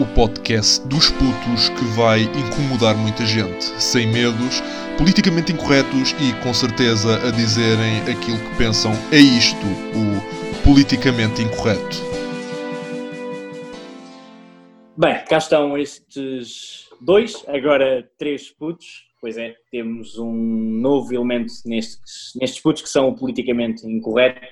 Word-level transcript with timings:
o 0.00 0.06
podcast 0.14 0.86
dos 0.86 1.10
putos 1.10 1.68
que 1.70 1.84
vai 1.96 2.22
incomodar 2.22 2.96
muita 2.96 3.26
gente, 3.26 3.64
sem 3.82 4.06
medos, 4.06 4.62
politicamente 4.96 5.52
incorretos 5.52 6.14
e 6.20 6.32
com 6.42 6.54
certeza 6.54 7.16
a 7.26 7.30
dizerem 7.32 8.00
aquilo 8.02 8.38
que 8.38 8.56
pensam. 8.56 8.92
É 9.10 9.18
isto, 9.18 9.66
o 9.66 10.62
politicamente 10.62 11.42
incorreto. 11.42 11.96
Bem, 14.96 15.24
cá 15.28 15.38
estão 15.38 15.76
estes 15.76 16.88
dois, 17.00 17.44
agora 17.48 18.08
três 18.18 18.50
putos. 18.50 19.08
Pois 19.20 19.36
é, 19.36 19.56
temos 19.72 20.16
um 20.16 20.32
novo 20.32 21.12
elemento 21.12 21.52
nestes, 21.66 22.34
nestes 22.40 22.60
putos 22.62 22.82
que 22.82 22.88
são 22.88 23.12
politicamente 23.16 23.84
incorretos 23.84 24.48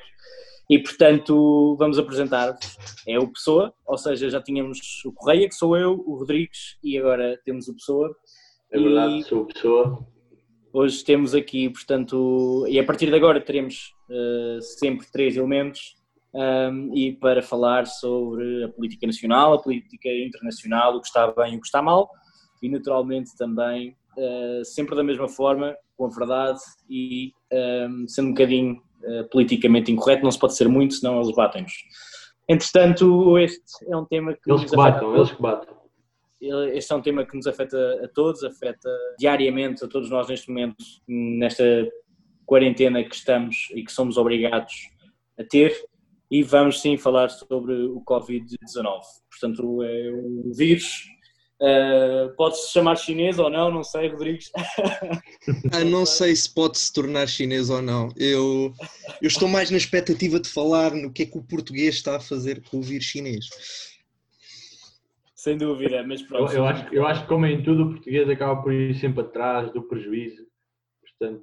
e, 0.68 0.78
portanto, 0.78 1.76
vamos 1.78 1.98
apresentar-vos. 1.98 2.76
É 3.06 3.18
o 3.18 3.28
Pessoa, 3.28 3.72
ou 3.86 3.96
seja, 3.96 4.28
já 4.28 4.42
tínhamos 4.42 4.78
o 5.04 5.12
Correia, 5.12 5.48
que 5.48 5.54
sou 5.54 5.76
eu, 5.76 6.02
o 6.06 6.16
Rodrigues, 6.16 6.76
e 6.82 6.98
agora 6.98 7.40
temos 7.44 7.68
o 7.68 7.74
Pessoa. 7.74 8.14
É 8.72 8.78
verdade, 8.78 9.18
e 9.18 9.22
sou 9.22 9.42
o 9.42 9.46
Pessoa. 9.46 10.06
Hoje 10.72 11.04
temos 11.04 11.34
aqui, 11.34 11.70
portanto, 11.70 12.66
e 12.68 12.78
a 12.78 12.84
partir 12.84 13.06
de 13.06 13.14
agora 13.14 13.40
teremos 13.40 13.94
uh, 14.10 14.60
sempre 14.60 15.06
três 15.10 15.36
elementos, 15.36 15.94
um, 16.34 16.94
e 16.94 17.12
para 17.12 17.40
falar 17.40 17.86
sobre 17.86 18.64
a 18.64 18.68
política 18.68 19.06
nacional, 19.06 19.54
a 19.54 19.62
política 19.62 20.10
internacional, 20.10 20.96
o 20.96 21.00
que 21.00 21.06
está 21.06 21.32
bem 21.32 21.54
e 21.54 21.56
o 21.56 21.60
que 21.60 21.66
está 21.66 21.80
mal, 21.80 22.10
e 22.62 22.68
naturalmente 22.68 23.30
também, 23.38 23.96
uh, 24.18 24.64
sempre 24.64 24.94
da 24.94 25.02
mesma 25.02 25.28
forma, 25.28 25.74
com 25.96 26.04
a 26.04 26.10
verdade 26.10 26.60
e 26.90 27.32
um, 27.88 28.06
sendo 28.06 28.28
um 28.28 28.32
bocadinho 28.32 28.82
eh, 29.02 29.22
politicamente 29.24 29.92
incorreto, 29.92 30.24
não 30.24 30.30
se 30.30 30.38
pode 30.38 30.56
ser 30.56 30.68
muito, 30.68 30.94
senão 30.94 31.20
eles 31.20 31.34
batem-nos. 31.34 31.72
Entretanto, 32.48 33.38
este 33.38 33.90
é 33.90 33.96
um 33.96 34.04
tema 34.04 34.32
que. 34.34 34.50
Eles 34.50 34.70
que 34.70 34.76
batem, 34.76 35.14
eles 35.14 35.32
que 35.32 35.42
batem. 35.42 35.74
Este 36.40 36.92
é 36.92 36.96
um 36.96 37.02
tema 37.02 37.24
que 37.24 37.34
nos 37.36 37.46
afeta 37.46 38.04
a 38.04 38.08
todos, 38.08 38.44
afeta 38.44 38.90
diariamente 39.18 39.84
a 39.84 39.88
todos 39.88 40.10
nós 40.10 40.28
neste 40.28 40.48
momento, 40.48 40.76
nesta 41.08 41.88
quarentena 42.44 43.02
que 43.02 43.14
estamos 43.14 43.68
e 43.74 43.82
que 43.82 43.90
somos 43.90 44.16
obrigados 44.16 44.90
a 45.38 45.44
ter. 45.44 45.74
E 46.30 46.42
vamos 46.42 46.80
sim 46.80 46.96
falar 46.96 47.30
sobre 47.30 47.72
o 47.72 48.02
Covid-19. 48.02 49.00
Portanto, 49.30 49.82
é 49.82 50.10
um 50.12 50.52
vírus 50.54 51.06
Uh, 51.60 52.34
Pode-se 52.36 52.70
chamar 52.70 52.96
chinês 52.96 53.38
ou 53.38 53.48
não, 53.48 53.70
não 53.70 53.82
sei, 53.82 54.08
Rodrigues. 54.08 54.50
ah, 55.72 55.84
não 55.84 56.04
sei 56.04 56.36
se 56.36 56.52
pode 56.52 56.78
se 56.78 56.92
tornar 56.92 57.26
chinês 57.26 57.70
ou 57.70 57.80
não. 57.80 58.10
Eu, 58.16 58.74
eu 59.22 59.28
estou 59.28 59.48
mais 59.48 59.70
na 59.70 59.78
expectativa 59.78 60.38
de 60.38 60.48
falar 60.48 60.92
no 60.92 61.10
que 61.10 61.22
é 61.22 61.26
que 61.26 61.38
o 61.38 61.42
português 61.42 61.94
está 61.94 62.16
a 62.16 62.20
fazer 62.20 62.62
com 62.62 62.78
o 62.78 62.82
vírus 62.82 63.06
chinês. 63.06 63.46
Sem 65.34 65.56
dúvida, 65.56 66.04
mas 66.06 66.22
pronto. 66.22 66.52
Eu, 66.52 66.58
eu, 66.58 66.66
acho, 66.66 66.94
eu 66.94 67.06
acho 67.06 67.22
que, 67.22 67.28
como 67.28 67.46
em 67.46 67.62
tudo, 67.62 67.84
o 67.84 67.90
português 67.92 68.28
acaba 68.28 68.60
por 68.62 68.72
ir 68.72 68.94
sempre 68.98 69.22
atrás 69.22 69.72
do 69.72 69.82
prejuízo. 69.82 70.46
Portanto... 71.00 71.42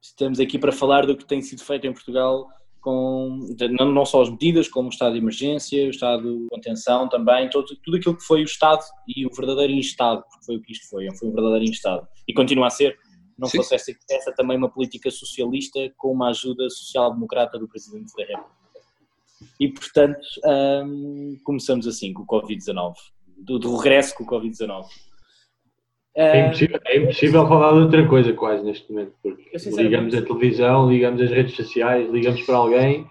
Estamos 0.00 0.38
aqui 0.38 0.56
para 0.56 0.70
falar 0.70 1.04
do 1.04 1.16
que 1.16 1.24
tem 1.24 1.42
sido 1.42 1.64
feito 1.64 1.84
em 1.84 1.92
Portugal 1.92 2.46
com 2.86 3.40
não, 3.68 4.06
só 4.06 4.22
as 4.22 4.30
medidas, 4.30 4.68
como 4.68 4.86
o 4.86 4.92
estado 4.92 5.14
de 5.14 5.18
emergência, 5.18 5.88
o 5.88 5.90
estado 5.90 6.22
de 6.22 6.46
contenção 6.48 7.08
também, 7.08 7.50
todo, 7.50 7.66
tudo 7.82 7.96
aquilo 7.96 8.16
que 8.16 8.22
foi 8.22 8.42
o 8.42 8.44
Estado 8.44 8.84
e 9.08 9.26
o 9.26 9.30
verdadeiro 9.34 9.72
Estado, 9.72 10.22
porque 10.30 10.46
foi 10.46 10.56
o 10.56 10.62
que 10.62 10.70
isto 10.70 10.88
foi, 10.88 11.08
foi 11.16 11.28
um 11.28 11.32
verdadeiro 11.32 11.64
Estado. 11.64 12.06
E 12.28 12.32
continua 12.32 12.68
a 12.68 12.70
ser, 12.70 12.96
não 13.36 13.48
Sim. 13.48 13.56
fosse 13.56 13.74
essa, 13.74 13.92
essa 14.08 14.32
também 14.32 14.56
uma 14.56 14.68
política 14.68 15.10
socialista 15.10 15.80
com 15.96 16.12
uma 16.12 16.28
ajuda 16.28 16.70
social-democrata 16.70 17.58
do 17.58 17.66
Presidente 17.66 18.12
da 18.16 18.22
República. 18.22 18.56
E, 19.58 19.68
portanto, 19.68 20.24
hum, 20.86 21.36
começamos 21.42 21.88
assim 21.88 22.12
com 22.12 22.22
o 22.22 22.26
Covid-19, 22.26 22.94
do, 23.36 23.58
do 23.58 23.74
regresso 23.74 24.14
com 24.14 24.22
o 24.22 24.28
Covid-19. 24.28 24.86
É 26.16 26.46
impossível, 26.46 26.80
é 26.86 26.96
impossível 26.96 27.46
falar 27.46 27.72
de 27.72 27.78
outra 27.80 28.08
coisa 28.08 28.32
quase 28.32 28.64
neste 28.64 28.90
momento, 28.90 29.12
porque 29.22 29.50
ligamos 29.70 30.14
a 30.14 30.22
televisão, 30.22 30.90
ligamos 30.90 31.20
as 31.20 31.30
redes 31.30 31.54
sociais, 31.54 32.10
ligamos 32.10 32.40
para 32.42 32.56
alguém, 32.56 33.06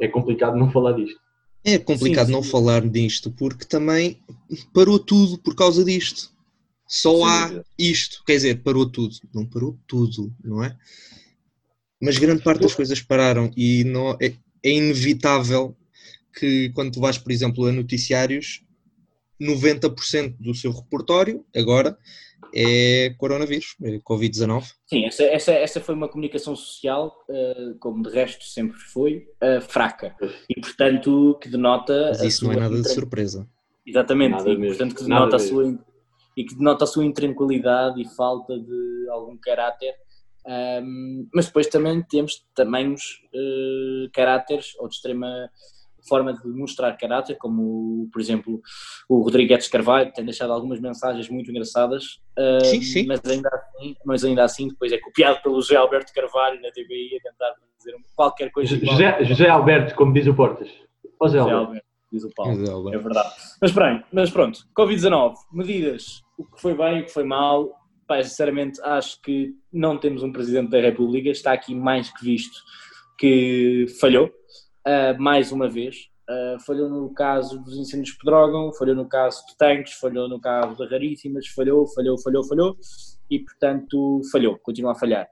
é 0.00 0.08
complicado 0.08 0.56
não 0.56 0.68
falar 0.68 0.94
disto. 0.94 1.20
É 1.64 1.78
complicado 1.78 2.26
sim, 2.26 2.32
sim. 2.32 2.38
não 2.38 2.42
falar 2.42 2.80
disto, 2.88 3.30
porque 3.30 3.64
também 3.64 4.18
parou 4.74 4.98
tudo 4.98 5.38
por 5.38 5.54
causa 5.54 5.84
disto. 5.84 6.32
Só 6.88 7.14
sim, 7.14 7.24
há 7.24 7.64
isto, 7.78 8.22
quer 8.26 8.34
dizer, 8.34 8.62
parou 8.62 8.88
tudo. 8.88 9.14
Não 9.32 9.46
parou 9.46 9.78
tudo, 9.86 10.32
não 10.42 10.64
é? 10.64 10.74
Mas 12.00 12.18
grande 12.18 12.42
parte 12.42 12.62
das 12.62 12.74
coisas 12.74 13.00
pararam 13.00 13.50
e 13.56 13.84
não, 13.84 14.12
é, 14.20 14.32
é 14.64 14.70
inevitável 14.70 15.76
que 16.36 16.70
quando 16.70 16.92
tu 16.92 17.00
vais, 17.00 17.18
por 17.18 17.30
exemplo, 17.30 17.66
a 17.66 17.72
noticiários, 17.72 18.62
90% 19.40 20.36
do 20.38 20.54
seu 20.54 20.72
repertório 20.72 21.44
agora 21.56 21.96
é 22.54 23.14
coronavírus, 23.18 23.76
é 23.82 23.98
Covid-19. 23.98 24.64
Sim, 24.86 25.04
essa, 25.06 25.24
essa, 25.24 25.52
essa 25.52 25.80
foi 25.80 25.94
uma 25.94 26.08
comunicação 26.08 26.56
social, 26.56 27.14
uh, 27.28 27.78
como 27.78 28.02
de 28.02 28.10
resto 28.10 28.44
sempre 28.44 28.78
foi, 28.78 29.26
uh, 29.42 29.60
fraca. 29.60 30.14
E 30.48 30.60
portanto 30.60 31.38
que 31.40 31.48
denota. 31.48 32.08
Mas 32.10 32.22
isso 32.22 32.44
não 32.44 32.52
é 32.52 32.56
nada 32.56 32.80
de 32.80 32.88
surpresa. 32.88 33.48
Exatamente, 33.86 34.32
nada 34.32 34.50
e, 34.50 34.56
portanto 34.56 34.94
que 34.94 35.02
denota 35.02 35.36
a 35.36 35.38
sua 35.38 35.78
e 36.36 36.44
que 36.44 36.54
denota 36.54 36.84
a 36.84 36.86
sua 36.86 37.04
intranquilidade 37.04 38.00
e 38.00 38.08
falta 38.14 38.56
de 38.58 39.08
algum 39.10 39.36
caráter. 39.36 39.92
Um, 40.46 41.28
mas 41.34 41.46
depois 41.46 41.66
também 41.66 42.00
temos 42.02 42.46
tamanhos 42.54 43.20
uh, 43.34 44.10
caráteres 44.12 44.74
ou 44.78 44.88
de 44.88 44.94
extrema 44.94 45.50
forma 46.08 46.32
de 46.32 46.48
mostrar 46.48 46.96
caráter, 46.96 47.36
como 47.38 48.08
por 48.12 48.20
exemplo 48.20 48.60
o 49.08 49.20
Rodrigues 49.20 49.68
Carvalho 49.68 50.12
tem 50.12 50.24
deixado 50.24 50.52
algumas 50.52 50.80
mensagens 50.80 51.28
muito 51.28 51.50
engraçadas, 51.50 52.20
sim, 52.64 52.80
sim. 52.80 53.06
Mas, 53.06 53.20
ainda 53.24 53.48
assim, 53.48 53.96
mas 54.04 54.24
ainda 54.24 54.44
assim 54.44 54.68
depois 54.68 54.90
é 54.92 54.98
copiado 54.98 55.42
pelo 55.42 55.60
José 55.60 55.76
Alberto 55.76 56.12
Carvalho 56.12 56.60
na 56.60 56.70
TVI 56.70 57.18
a 57.18 57.30
tentar 57.30 57.54
dizer 57.76 57.94
qualquer 58.16 58.50
coisa. 58.50 58.76
José, 58.76 59.24
José 59.24 59.48
Alberto, 59.48 59.94
como 59.94 60.12
diz 60.12 60.26
o 60.26 60.34
Portas. 60.34 60.68
José, 61.22 61.38
José 61.38 61.50
Alberto. 61.50 61.88
Diz 62.10 62.24
o 62.24 62.30
Paulo, 62.34 62.94
é 62.94 62.96
verdade. 62.96 63.34
Mas, 63.60 63.70
bem, 63.70 64.02
mas 64.10 64.30
pronto, 64.30 64.60
Covid-19, 64.74 65.34
medidas, 65.52 66.22
o 66.38 66.44
que 66.44 66.58
foi 66.58 66.74
bem, 66.74 67.02
o 67.02 67.04
que 67.04 67.12
foi 67.12 67.24
mal, 67.24 67.70
Pai, 68.06 68.24
sinceramente 68.24 68.80
acho 68.82 69.20
que 69.20 69.52
não 69.70 69.98
temos 69.98 70.22
um 70.22 70.32
Presidente 70.32 70.70
da 70.70 70.80
República, 70.80 71.28
está 71.28 71.52
aqui 71.52 71.74
mais 71.74 72.10
que 72.10 72.24
visto 72.24 72.62
que 73.18 73.84
falhou, 74.00 74.30
uh, 74.88 75.20
mais 75.20 75.52
uma 75.52 75.68
vez. 75.68 76.08
Uh, 76.28 76.60
falhou 76.60 76.90
no 76.90 77.12
caso 77.14 77.58
dos 77.58 77.78
incêndios 77.78 78.12
de 78.12 78.18
Pedrógão, 78.18 78.72
falhou 78.74 78.94
no 78.94 79.08
caso 79.08 79.46
de 79.46 79.56
tanques, 79.56 79.94
falhou 79.94 80.28
no 80.28 80.38
caso 80.38 80.76
de 80.76 80.86
Raríssimas, 80.86 81.46
falhou, 81.48 81.86
falhou, 81.86 82.18
falhou, 82.18 82.44
falhou 82.44 82.76
e, 83.30 83.38
portanto, 83.38 84.20
falhou, 84.30 84.58
continua 84.58 84.92
a 84.92 84.94
falhar. 84.94 85.26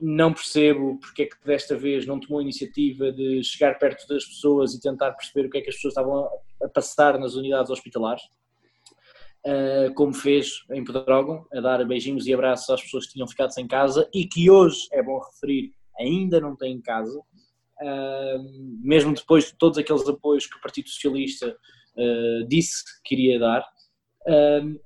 Não 0.00 0.32
percebo 0.32 0.98
porque 0.98 1.22
é 1.22 1.26
que 1.26 1.36
desta 1.44 1.76
vez 1.76 2.06
não 2.06 2.18
tomou 2.18 2.38
a 2.38 2.42
iniciativa 2.42 3.12
de 3.12 3.42
chegar 3.44 3.78
perto 3.78 4.08
das 4.08 4.24
pessoas 4.24 4.72
e 4.72 4.80
tentar 4.80 5.12
perceber 5.12 5.46
o 5.46 5.50
que 5.50 5.58
é 5.58 5.60
que 5.60 5.68
as 5.68 5.74
pessoas 5.74 5.92
estavam 5.92 6.26
a 6.62 6.68
passar 6.70 7.18
nas 7.18 7.34
unidades 7.34 7.70
hospitalares, 7.70 8.22
uh, 9.44 9.92
como 9.94 10.14
fez 10.14 10.64
em 10.70 10.82
Pedrógão, 10.82 11.46
a 11.52 11.60
dar 11.60 11.84
beijinhos 11.84 12.26
e 12.26 12.32
abraços 12.32 12.70
às 12.70 12.80
pessoas 12.80 13.06
que 13.06 13.12
tinham 13.12 13.28
ficado 13.28 13.52
sem 13.52 13.66
casa 13.66 14.08
e 14.14 14.26
que 14.26 14.48
hoje, 14.48 14.88
é 14.90 15.02
bom 15.02 15.18
referir, 15.18 15.74
ainda 15.98 16.40
não 16.40 16.56
têm 16.56 16.80
casa 16.80 17.20
mesmo 18.82 19.14
depois 19.14 19.46
de 19.46 19.54
todos 19.54 19.78
aqueles 19.78 20.06
apoios 20.08 20.46
que 20.46 20.56
o 20.56 20.60
Partido 20.60 20.88
Socialista 20.88 21.56
uh, 21.96 22.46
disse 22.48 22.84
que 22.84 23.08
queria 23.08 23.38
dar. 23.38 23.64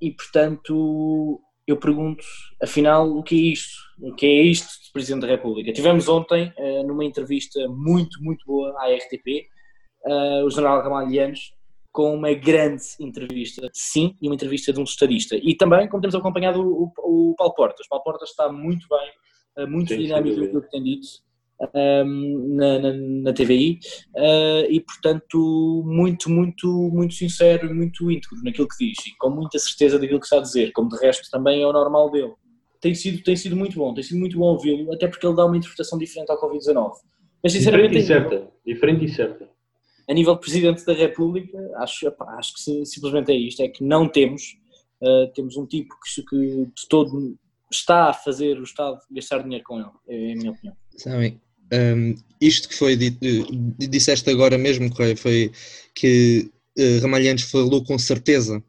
e 0.00 0.10
portanto, 0.12 1.40
eu 1.66 1.78
pergunto, 1.78 2.24
afinal, 2.62 3.08
o 3.10 3.22
que 3.22 3.34
é 3.34 3.52
isto? 3.52 3.78
O 4.00 4.14
que 4.14 4.26
é 4.26 4.42
isto 4.42 4.84
de 4.84 4.92
Presidente 4.92 5.22
da 5.22 5.28
República? 5.28 5.72
Tivemos 5.72 6.08
ontem, 6.08 6.52
uh, 6.58 6.86
numa 6.86 7.04
entrevista 7.04 7.66
muito, 7.68 8.22
muito 8.22 8.44
boa 8.44 8.74
à 8.78 8.94
RTP, 8.94 9.48
uh, 10.06 10.44
o 10.44 10.50
General 10.50 10.82
Ramalhianos, 10.82 11.54
com 11.90 12.14
uma 12.14 12.34
grande 12.34 12.82
entrevista, 13.00 13.70
sim, 13.72 14.16
e 14.20 14.28
uma 14.28 14.34
entrevista 14.34 14.72
de 14.72 14.80
um 14.80 14.84
estadista. 14.84 15.36
E 15.36 15.56
também, 15.56 15.88
como 15.88 16.02
temos 16.02 16.14
acompanhado 16.14 16.60
o, 16.60 16.92
o, 16.98 17.30
o 17.30 17.34
Paulo 17.36 17.54
Portas. 17.54 17.86
O 17.86 17.88
Paulo 17.88 18.04
Portas 18.04 18.30
está 18.30 18.52
muito 18.52 18.86
bem, 18.88 19.68
muito 19.68 19.90
sim, 19.90 19.98
dinâmico 19.98 20.40
no 20.40 20.60
que 20.60 20.70
tem 20.70 20.82
dito 20.82 21.06
um, 21.60 22.54
na, 22.56 22.78
na, 22.78 22.92
na, 22.92 23.32
TVI 23.32 23.78
uh, 24.16 24.66
e 24.68 24.80
portanto 24.80 25.82
muito, 25.86 26.28
muito, 26.28 26.68
muito 26.92 27.14
sincero 27.14 27.70
e 27.70 27.74
muito 27.74 28.10
íntegro 28.10 28.42
naquilo 28.42 28.68
que 28.68 28.86
diz 28.86 29.06
e 29.06 29.16
com 29.16 29.30
muita 29.30 29.58
certeza 29.58 29.98
daquilo 29.98 30.20
que 30.20 30.26
está 30.26 30.38
a 30.38 30.42
dizer, 30.42 30.72
como 30.72 30.88
de 30.88 30.96
resto 30.98 31.30
também 31.30 31.62
é 31.62 31.66
o 31.66 31.72
normal 31.72 32.10
dele. 32.10 32.32
Tem 32.80 32.94
sido, 32.94 33.22
tem 33.22 33.34
sido 33.34 33.56
muito 33.56 33.76
bom, 33.76 33.94
tem 33.94 34.02
sido 34.02 34.18
muito 34.18 34.36
bom 34.36 34.46
ouvi-lo, 34.46 34.92
até 34.92 35.08
porque 35.08 35.26
ele 35.26 35.36
dá 35.36 35.46
uma 35.46 35.56
interpretação 35.56 35.98
diferente 35.98 36.30
ao 36.30 36.38
Covid-19. 36.38 36.92
Mas 37.42 37.52
sinceramente. 37.52 37.98
Diferente 37.98 38.04
e 38.04 38.06
certa. 38.06 38.52
Diferente 38.66 39.04
e 39.04 39.08
certa. 39.08 39.48
A 40.08 40.12
nível 40.12 40.34
de 40.34 40.40
Presidente 40.40 40.84
da 40.84 40.92
República, 40.92 41.58
acho, 41.76 42.12
acho 42.36 42.54
que 42.54 42.84
simplesmente 42.84 43.32
é 43.32 43.34
isto: 43.34 43.62
é 43.62 43.68
que 43.68 43.82
não 43.82 44.06
temos, 44.06 44.58
uh, 45.00 45.32
temos 45.34 45.56
um 45.56 45.66
tipo 45.66 45.94
que, 46.00 46.22
que 46.22 46.36
de 46.36 46.88
todo 46.90 47.38
está 47.72 48.10
a 48.10 48.12
fazer 48.12 48.58
o 48.58 48.62
Estado 48.62 48.98
gastar 49.10 49.42
dinheiro 49.42 49.64
com 49.64 49.78
ele, 49.78 49.90
é 50.08 50.32
a 50.32 50.36
minha 50.36 50.50
opinião. 50.52 50.76
Sabem, 50.96 51.40
um, 51.74 52.14
isto 52.40 52.68
que 52.68 52.74
foi 52.74 52.96
dito, 52.96 53.18
disseste 53.78 54.28
agora 54.30 54.56
mesmo, 54.58 54.90
Correia, 54.90 55.16
foi 55.16 55.50
que 55.94 56.50
uh, 56.78 57.00
Ramalhantes 57.02 57.50
falou 57.50 57.84
com 57.84 57.98
certeza. 57.98 58.62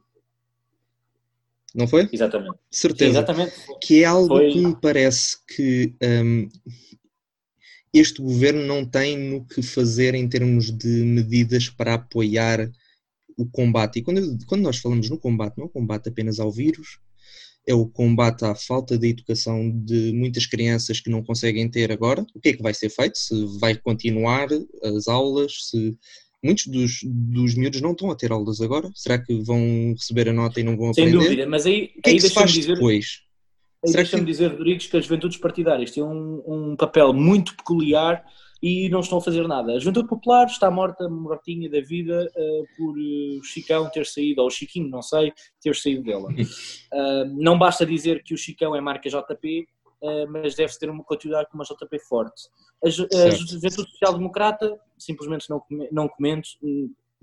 Não 1.74 1.88
foi? 1.88 2.08
Exatamente. 2.12 2.58
Certeza. 2.72 3.12
Sim, 3.12 3.18
exatamente. 3.18 3.54
Que 3.82 4.04
é 4.04 4.06
algo 4.06 4.30
foi... 4.30 4.52
que 4.52 4.60
me 4.60 4.76
parece 4.80 5.38
que 5.46 5.94
um, 6.02 6.48
este 7.94 8.22
governo 8.22 8.66
não 8.66 8.86
tem 8.86 9.18
no 9.18 9.46
que 9.46 9.62
fazer 9.62 10.16
em 10.16 10.28
termos 10.28 10.72
de 10.72 10.88
medidas 10.88 11.70
para 11.70 11.96
apoiar 11.96 12.72
o 13.38 13.46
combate. 13.46 14.00
E 14.00 14.02
quando, 14.02 14.38
quando 14.46 14.62
nós 14.62 14.78
falamos 14.78 15.10
no 15.10 15.18
combate, 15.18 15.58
não 15.58 15.66
é 15.66 15.68
o 15.68 15.72
combate 15.72 16.08
apenas 16.08 16.40
ao 16.40 16.52
vírus, 16.52 17.00
é 17.68 17.74
o 17.74 17.88
combate 17.88 18.46
à 18.46 18.54
falta 18.54 18.98
de 18.98 19.08
educação 19.08 19.72
de 19.72 20.12
muitas 20.14 20.46
crianças 20.46 21.00
que 21.00 21.10
não 21.10 21.24
conseguem 21.24 21.70
ter 21.70 21.92
agora. 21.92 22.26
O 22.34 22.40
que 22.40 22.50
é 22.50 22.54
que 22.54 22.62
vai 22.62 22.74
ser 22.74 22.90
feito? 22.90 23.18
Se 23.18 23.34
vai 23.60 23.76
continuar 23.76 24.48
as 24.84 25.08
aulas? 25.08 25.70
Se 25.70 25.98
muitos 26.44 26.68
dos, 26.68 27.00
dos 27.04 27.56
miúdos 27.56 27.82
não 27.82 27.92
estão 27.92 28.12
a 28.12 28.16
ter 28.16 28.32
aulas 28.32 28.62
agora? 28.62 28.90
Será 28.94 29.18
que 29.18 29.34
vão 29.42 29.94
receber 29.94 30.30
a 30.30 30.34
nota 30.34 30.60
e 30.60 30.64
não 30.64 30.78
vão 30.78 30.94
Sem 30.94 31.06
aprender? 31.06 31.20
Sem 31.20 31.30
dúvida, 31.30 31.50
mas 31.50 31.66
aí, 31.66 31.92
o 31.98 32.02
que 32.02 32.10
aí 32.10 32.16
é 32.16 32.20
que 32.20 32.22
se 32.22 32.34
faz 32.34 32.52
dizer, 32.52 32.76
depois? 32.76 33.26
deixa-me 33.84 34.24
que... 34.24 34.32
dizer, 34.32 34.52
Rodrigues, 34.52 34.88
que 34.88 34.98
as 34.98 35.06
juventudes 35.06 35.38
partidárias 35.38 35.92
têm 35.92 36.04
um, 36.04 36.44
um 36.48 36.76
papel 36.76 37.14
muito 37.14 37.56
peculiar 37.56 38.24
e 38.66 38.90
não 38.90 39.02
estão 39.02 39.20
a 39.20 39.22
fazer 39.22 39.48
nada. 39.48 39.74
A 39.74 39.80
Juventude 39.80 40.08
Popular 40.08 40.48
está 40.48 40.72
morta, 40.72 41.08
mortinha 41.08 41.70
da 41.70 41.80
vida, 41.82 42.28
uh, 42.36 42.66
por 42.76 42.98
uh, 42.98 43.40
o 43.40 43.44
Chicão 43.44 43.88
ter 43.92 44.08
saído, 44.08 44.42
ou 44.42 44.48
o 44.48 44.50
Chiquinho, 44.50 44.90
não 44.90 45.04
sei, 45.04 45.32
ter 45.62 45.76
saído 45.76 46.02
dela. 46.02 46.28
Uh, 46.32 47.26
não 47.38 47.60
basta 47.60 47.86
dizer 47.86 48.24
que 48.24 48.34
o 48.34 48.38
Chicão 48.38 48.76
é 48.76 48.82
marca 48.82 49.08
JP, 49.08 49.68
mas 50.30 50.56
deve-se 50.56 50.80
ter 50.80 50.90
uma 50.90 51.04
continuidade 51.04 51.50
com 51.50 51.58
uma 51.58 51.64
JP 51.64 52.00
forte. 52.08 52.42
A, 52.84 52.88
a 52.88 53.30
Juventude 53.30 53.92
Social 53.92 54.14
Democrata, 54.14 54.78
simplesmente 54.98 55.48
não, 55.50 55.64
não 55.92 56.08
comento, 56.08 56.50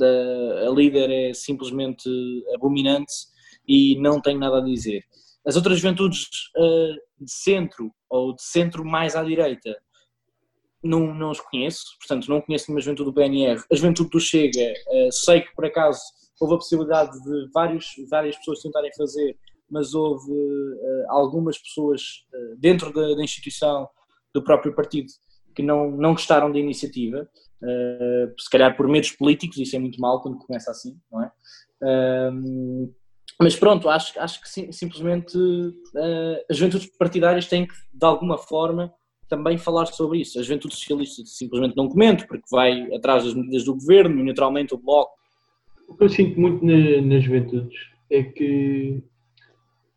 a, 0.01 0.69
a 0.69 0.71
líder 0.71 1.11
é 1.11 1.35
simplesmente 1.35 2.09
abominante 2.55 3.13
e 3.69 3.97
não 4.01 4.21
tenho 4.21 4.39
nada 4.39 4.59
a 4.59 4.65
dizer. 4.65 5.05
As 5.47 5.55
outras 5.55 5.79
juventudes 5.79 6.29
de 7.21 7.33
centro, 7.33 7.93
ou 8.09 8.35
de 8.35 8.43
centro 8.43 8.85
mais 8.85 9.15
à 9.15 9.23
direita, 9.23 9.77
não, 10.83 11.15
não 11.15 11.31
os 11.31 11.41
conheço, 11.41 11.85
portanto 11.99 12.29
não 12.29 12.41
conheço 12.41 12.67
nenhuma 12.69 12.81
juventude 12.81 13.11
do 13.11 13.15
PNR. 13.15 13.63
A 13.71 13.75
juventude 13.75 14.11
do 14.11 14.21
Chega, 14.21 14.73
uh, 14.89 15.13
sei 15.13 15.43
que 15.43 15.55
por 15.55 15.65
acaso 15.65 16.01
houve 16.41 16.55
a 16.55 16.59
possibilidade 16.59 17.13
de 17.23 17.51
vários, 17.53 17.87
várias 18.11 18.37
pessoas 18.37 18.61
tentarem 18.61 18.91
fazer, 18.97 19.37
mas 19.71 19.95
houve 19.95 20.31
uh, 20.31 21.05
algumas 21.09 21.57
pessoas 21.59 22.03
uh, 22.35 22.57
dentro 22.59 22.93
da, 22.93 23.15
da, 23.15 23.23
instituição 23.23 23.89
do 24.35 24.43
próprio 24.43 24.75
partido 24.75 25.07
que 25.55 25.63
não, 25.63 25.91
não 25.91 26.13
gostaram 26.13 26.51
da 26.51 26.59
iniciativa, 26.59 27.29
se 28.39 28.51
calhar 28.51 28.75
por 28.75 28.89
medos 28.89 29.13
políticos, 29.13 29.59
isso 29.59 29.77
é 29.77 29.79
muito 29.79 30.01
mal 30.01 30.21
quando 30.23 30.39
começa 30.39 30.71
assim, 30.71 30.99
não 31.13 31.23
é? 31.23 31.31
mas 33.39 33.55
pronto, 33.55 33.91
acho, 33.91 34.19
acho 34.19 34.41
que 34.41 34.49
sim, 34.49 34.73
simplesmente 34.73 35.37
as 36.51 36.57
juventudes 36.57 36.91
partidárias 36.97 37.47
têm 37.47 37.67
que, 37.67 37.75
de 37.93 38.07
alguma 38.07 38.39
forma, 38.39 38.91
também 39.33 39.57
falar 39.57 39.87
sobre 39.87 40.21
isso. 40.21 40.39
A 40.39 40.43
juventude 40.43 40.75
socialista 40.75 41.23
simplesmente 41.25 41.75
não 41.75 41.89
comento, 41.89 42.27
porque 42.27 42.45
vai 42.51 42.95
atrás 42.95 43.25
das 43.25 43.33
medidas 43.33 43.65
do 43.65 43.73
governo, 43.73 44.23
neutralmente 44.23 44.75
o 44.75 44.77
Bloco. 44.79 45.15
O 45.89 45.97
que 45.97 46.05
eu 46.05 46.09
sinto 46.11 46.39
muito 46.39 46.63
na, 46.63 47.01
nas 47.01 47.25
juventudes 47.25 47.79
é 48.11 48.23
que, 48.23 49.03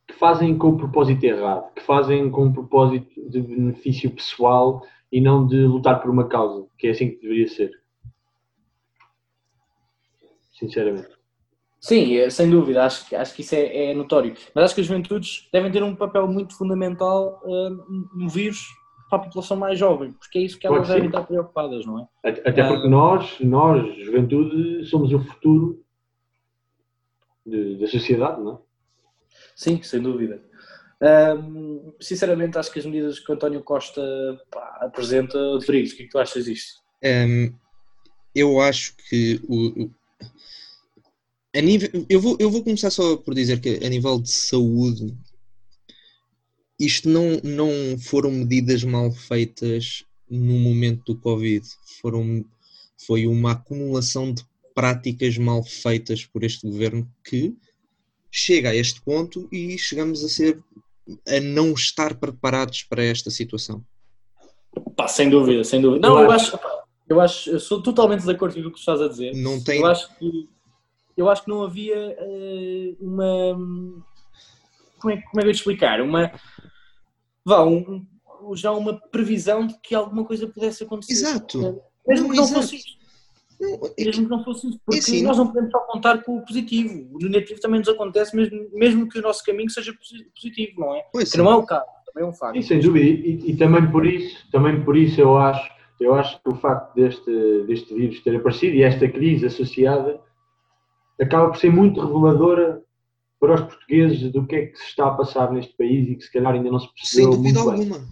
que, 0.07 0.13
fazem 0.13 0.57
com 0.57 0.69
o 0.69 0.77
propósito 0.77 1.21
errado, 1.25 1.73
que 1.73 1.81
fazem 1.81 2.31
com 2.31 2.47
o 2.47 2.53
propósito 2.53 3.29
de 3.29 3.41
benefício 3.41 4.09
pessoal 4.09 4.81
e 5.11 5.19
não 5.19 5.45
de 5.45 5.57
lutar 5.65 6.01
por 6.01 6.09
uma 6.09 6.29
causa, 6.29 6.65
que 6.77 6.87
é 6.87 6.91
assim 6.91 7.09
que 7.09 7.21
deveria 7.21 7.49
ser. 7.49 7.71
Sinceramente. 10.57 11.09
Sim, 11.81 12.15
é, 12.15 12.29
sem 12.29 12.49
dúvida, 12.49 12.85
acho, 12.85 13.13
acho 13.13 13.35
que 13.35 13.41
isso 13.41 13.53
é, 13.53 13.91
é 13.91 13.93
notório. 13.93 14.33
Mas 14.53 14.63
acho 14.63 14.75
que 14.75 14.81
as 14.81 14.87
juventudes 14.87 15.49
devem 15.51 15.69
ter 15.69 15.83
um 15.83 15.93
papel 15.93 16.25
muito 16.25 16.57
fundamental 16.57 17.41
uh, 17.43 18.17
no 18.17 18.29
vírus 18.29 18.65
para 19.09 19.19
a 19.19 19.23
população 19.23 19.57
mais 19.57 19.77
jovem, 19.77 20.11
porque 20.13 20.39
é 20.39 20.41
isso 20.41 20.57
que 20.57 20.65
elas 20.65 20.87
devem 20.87 21.07
estar 21.07 21.23
preocupadas, 21.23 21.85
não 21.85 21.99
é? 21.99 22.07
Até 22.23 22.67
porque 22.67 22.87
nós, 22.87 23.39
nós, 23.39 23.97
juventude, 24.03 24.85
somos 24.85 25.13
o 25.13 25.19
futuro 25.19 25.83
de, 27.45 27.77
da 27.77 27.87
sociedade, 27.87 28.41
não 28.41 28.53
é? 28.53 28.57
Sim, 29.55 29.81
sem 29.83 30.01
dúvida. 30.01 30.41
Um, 31.01 31.93
sinceramente, 31.99 32.57
acho 32.57 32.71
que 32.71 32.79
as 32.79 32.85
medidas 32.85 33.19
que 33.19 33.29
o 33.31 33.35
António 33.35 33.61
Costa 33.61 34.01
pá, 34.49 34.79
apresenta, 34.81 35.37
Rodrigues, 35.37 35.91
o 35.91 35.97
que 35.97 36.03
é 36.03 36.05
que 36.05 36.11
tu 36.11 36.19
achas 36.19 36.45
disto? 36.45 36.81
Um, 37.03 37.53
eu 38.33 38.59
acho 38.59 38.95
que 39.09 39.39
o, 39.47 39.89
a 41.55 41.61
nível, 41.61 41.89
eu, 42.09 42.19
vou, 42.19 42.35
eu 42.39 42.49
vou 42.49 42.63
começar 42.63 42.89
só 42.89 43.15
por 43.17 43.33
dizer 43.33 43.61
que 43.61 43.79
a 43.85 43.89
nível 43.89 44.19
de 44.19 44.31
saúde 44.31 45.15
isto 46.79 47.09
não, 47.09 47.39
não 47.43 47.97
foram 47.99 48.31
medidas 48.31 48.83
mal 48.83 49.11
feitas 49.11 50.03
no 50.29 50.59
momento 50.59 51.13
do 51.13 51.19
Covid, 51.19 51.65
foram, 52.01 52.43
foi 53.05 53.27
uma 53.27 53.53
acumulação 53.53 54.33
de 54.33 54.43
práticas 54.73 55.37
mal 55.37 55.63
feitas 55.63 56.25
por 56.25 56.43
este 56.43 56.67
governo 56.67 57.09
que 57.23 57.55
chega 58.29 58.69
a 58.69 58.75
este 58.75 59.01
ponto 59.01 59.47
e 59.51 59.77
chegamos 59.77 60.23
a 60.23 60.27
ser 60.27 60.61
a 61.27 61.39
não 61.39 61.71
estar 61.71 62.15
preparados 62.15 62.83
para 62.83 63.03
esta 63.03 63.29
situação. 63.29 63.83
Pá, 64.97 65.07
sem 65.07 65.29
dúvida, 65.29 65.63
sem 65.63 65.81
dúvida. 65.81 66.05
Não, 66.05 66.19
eu 66.19 66.31
acho, 66.31 66.59
eu 67.07 67.21
acho, 67.21 67.49
eu 67.51 67.59
sou 67.59 67.81
totalmente 67.81 68.25
de 68.25 68.31
acordo 68.31 68.61
com 68.61 68.67
o 68.67 68.71
que 68.71 68.79
estás 68.79 69.01
a 69.01 69.07
dizer. 69.07 69.33
Não 69.35 69.63
tem... 69.63 69.79
Eu 69.79 69.85
acho 69.85 70.13
que 70.17 70.49
eu 71.15 71.29
acho 71.29 71.43
que 71.45 71.49
não 71.49 71.63
havia 71.63 72.17
uh, 72.19 72.97
uma 72.99 73.55
como 74.99 75.13
é, 75.13 75.21
como 75.21 75.39
é 75.39 75.43
que 75.43 75.49
eu 75.49 75.53
te 75.53 75.57
explicar? 75.57 76.01
Uma 76.01 76.31
vá, 77.45 77.63
um, 77.63 78.05
já 78.55 78.71
uma 78.71 78.99
previsão 79.09 79.67
de 79.67 79.75
que 79.81 79.93
alguma 79.93 80.25
coisa 80.25 80.47
pudesse 80.47 80.83
acontecer. 80.83 81.13
Exato. 81.13 81.81
Mesmo 82.07 82.27
não, 82.27 82.31
que 82.31 82.37
não 82.37 82.43
exato. 82.43 82.61
fosse 82.61 82.75
isto. 82.75 83.05
Não, 83.59 83.79
é 83.97 84.03
mesmo 84.03 84.25
que 84.25 84.31
não 84.31 84.43
fosse 84.43 84.67
isso, 84.67 84.79
porque 84.85 84.99
assim, 84.99 85.23
nós 85.23 85.37
não 85.37 85.47
podemos 85.47 85.71
só 85.71 85.79
contar 85.79 86.21
com 86.23 86.37
o 86.37 86.45
positivo. 86.45 87.09
O 87.13 87.19
negativo 87.19 87.59
também 87.61 87.79
nos 87.79 87.87
acontece, 87.87 88.35
mesmo, 88.35 88.69
mesmo 88.73 89.07
que 89.07 89.19
o 89.19 89.21
nosso 89.21 89.43
caminho 89.43 89.69
seja 89.69 89.93
positivo, 89.93 90.81
não 90.81 90.95
é? 90.95 91.03
Pois 91.11 91.31
que 91.31 91.37
sim. 91.37 91.43
não 91.43 91.51
é 91.51 91.55
o 91.55 91.65
caso, 91.65 91.85
também 92.05 92.27
é 92.27 92.29
um 92.29 92.33
facto. 92.33 92.55
Sim, 92.55 92.61
sem 92.61 92.79
dúvida, 92.79 93.05
e, 93.05 93.51
e, 93.51 93.57
também 93.57 93.89
por 93.89 94.05
isso, 94.05 94.51
também 94.51 94.83
por 94.83 94.97
isso 94.97 95.21
eu 95.21 95.37
acho, 95.37 95.71
eu 96.01 96.13
acho 96.13 96.41
que 96.43 96.49
o 96.49 96.55
facto 96.55 96.93
deste, 96.95 97.63
deste 97.65 97.93
vírus 97.93 98.19
ter 98.21 98.35
aparecido 98.35 98.75
e 98.75 98.83
esta 98.83 99.07
crise 99.07 99.45
associada 99.45 100.19
acaba 101.19 101.49
por 101.49 101.57
ser 101.57 101.71
muito 101.71 102.01
reveladora 102.01 102.81
para 103.45 103.55
os 103.55 103.61
portugueses 103.61 104.31
do 104.31 104.45
que 104.45 104.55
é 104.55 104.65
que 104.67 104.77
se 104.77 104.85
está 104.85 105.07
a 105.07 105.11
passar 105.11 105.51
neste 105.51 105.75
país 105.77 106.09
e 106.09 106.15
que 106.15 106.23
se 106.23 106.31
calhar 106.31 106.53
ainda 106.53 106.71
não 106.71 106.79
se 106.79 106.91
percebeu. 106.93 107.33
Sem 107.33 107.41
dúvida 107.41 107.59
alguma. 107.59 108.07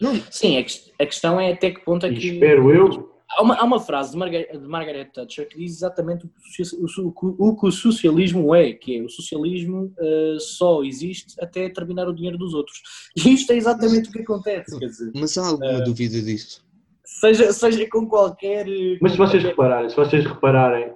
Não. 0.00 0.14
Sim, 0.30 0.56
a 0.58 1.06
questão 1.06 1.40
é 1.40 1.52
até 1.52 1.70
que 1.70 1.84
ponto 1.84 2.06
é 2.06 2.10
que. 2.10 2.34
espero 2.34 2.72
eu. 2.72 3.08
Há 3.30 3.42
uma, 3.42 3.56
há 3.56 3.64
uma 3.64 3.78
frase 3.78 4.12
de, 4.12 4.16
Margaret, 4.16 4.48
de 4.52 4.66
Margaret 4.66 5.04
Thatcher 5.12 5.46
que 5.48 5.58
diz 5.58 5.76
exatamente 5.76 6.24
o 6.24 6.30
que 6.30 6.62
o, 6.62 7.14
o, 7.20 7.50
o, 7.50 7.66
o 7.66 7.70
socialismo 7.70 8.54
é, 8.54 8.72
que 8.72 8.96
é 8.96 9.02
o 9.02 9.08
socialismo 9.10 9.92
uh, 9.98 10.40
só 10.40 10.82
existe 10.82 11.34
até 11.38 11.68
terminar 11.68 12.08
o 12.08 12.14
dinheiro 12.14 12.38
dos 12.38 12.54
outros. 12.54 12.80
E 13.14 13.34
isto 13.34 13.52
é 13.52 13.56
exatamente 13.56 14.08
o 14.08 14.12
que 14.12 14.20
acontece. 14.20 14.78
Quer 14.78 14.86
dizer, 14.86 15.12
Mas 15.14 15.36
há 15.36 15.46
alguma 15.46 15.78
uh, 15.78 15.84
dúvida 15.84 16.22
disso? 16.22 16.64
Seja, 17.04 17.52
seja 17.52 17.86
com 17.90 18.06
qualquer. 18.06 18.66
Mas 19.02 19.12
se 19.12 19.18
vocês 19.18 19.42
repararem, 19.42 19.90
se 19.90 19.96
vocês 19.96 20.24
repararem, 20.24 20.94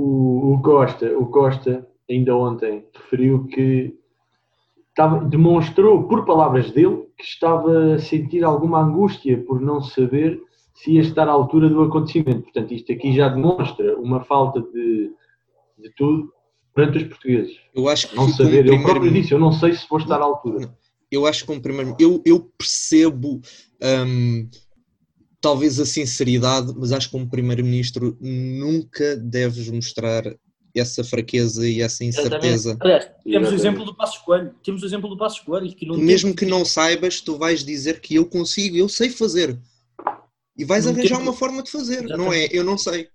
o, 0.00 0.54
o, 0.54 0.62
Costa, 0.62 1.16
o 1.18 1.26
Costa 1.26 1.86
ainda 2.08 2.34
ontem 2.34 2.84
referiu 2.94 3.46
que 3.46 3.94
estava, 4.88 5.24
demonstrou, 5.24 6.08
por 6.08 6.24
palavras 6.24 6.70
dele, 6.72 7.04
que 7.16 7.24
estava 7.24 7.94
a 7.94 7.98
sentir 7.98 8.42
alguma 8.42 8.80
angústia 8.80 9.38
por 9.46 9.60
não 9.60 9.82
saber 9.82 10.40
se 10.74 10.92
ia 10.92 11.02
estar 11.02 11.28
à 11.28 11.32
altura 11.32 11.68
do 11.68 11.82
acontecimento. 11.82 12.42
Portanto, 12.42 12.72
isto 12.72 12.90
aqui 12.92 13.14
já 13.14 13.28
demonstra 13.28 13.98
uma 13.98 14.24
falta 14.24 14.60
de, 14.60 15.12
de 15.78 15.90
tudo 15.96 16.32
perante 16.74 16.98
os 16.98 17.04
portugueses. 17.04 17.56
Eu 17.74 17.88
acho 17.88 18.08
que 18.08 18.16
não 18.16 18.28
saber, 18.28 18.66
eu 18.66 18.82
próprio 18.82 19.12
disse, 19.12 19.32
eu 19.32 19.38
não 19.38 19.52
sei 19.52 19.74
se 19.74 19.86
vou 19.88 19.98
estar 19.98 20.20
à 20.20 20.24
altura. 20.24 20.74
Eu 21.10 21.26
acho 21.26 21.40
que 21.40 21.48
como 21.48 21.60
primeiro, 21.60 21.96
eu, 21.98 22.22
eu 22.24 22.40
percebo 22.56 23.40
hum, 23.82 24.48
talvez 25.40 25.80
a 25.80 25.86
sinceridade, 25.86 26.72
mas 26.76 26.92
acho 26.92 27.06
que 27.06 27.12
como 27.12 27.28
primeiro-ministro 27.28 28.16
nunca 28.20 29.16
deves 29.16 29.68
mostrar 29.70 30.22
essa 30.74 31.02
fraqueza 31.02 31.66
e 31.66 31.80
essa 31.80 32.04
incerteza. 32.04 32.76
Aliás, 32.80 33.10
temos 33.24 33.50
o 33.50 33.54
exemplo 33.54 33.84
do 33.84 33.94
Passo 33.94 34.18
Escolho, 34.18 34.54
temos 34.62 34.82
o 34.82 34.86
exemplo 34.86 35.08
do 35.08 35.16
Passo 35.16 35.38
Escolho. 35.38 35.74
Que 35.74 35.86
Mesmo 35.86 36.34
que 36.34 36.46
não 36.46 36.64
saibas, 36.64 37.20
tu 37.20 37.36
vais 37.36 37.64
dizer 37.64 38.00
que 38.00 38.14
eu 38.14 38.26
consigo, 38.26 38.76
eu 38.76 38.88
sei 38.88 39.10
fazer. 39.10 39.58
E 40.56 40.64
vais 40.64 40.84
no 40.84 40.92
arranjar 40.92 41.16
tempo... 41.16 41.30
uma 41.30 41.32
forma 41.32 41.62
de 41.62 41.70
fazer, 41.70 42.04
Exatamente. 42.04 42.18
não 42.18 42.32
é? 42.32 42.48
Eu 42.52 42.62
não 42.62 42.76
sei. 42.76 43.08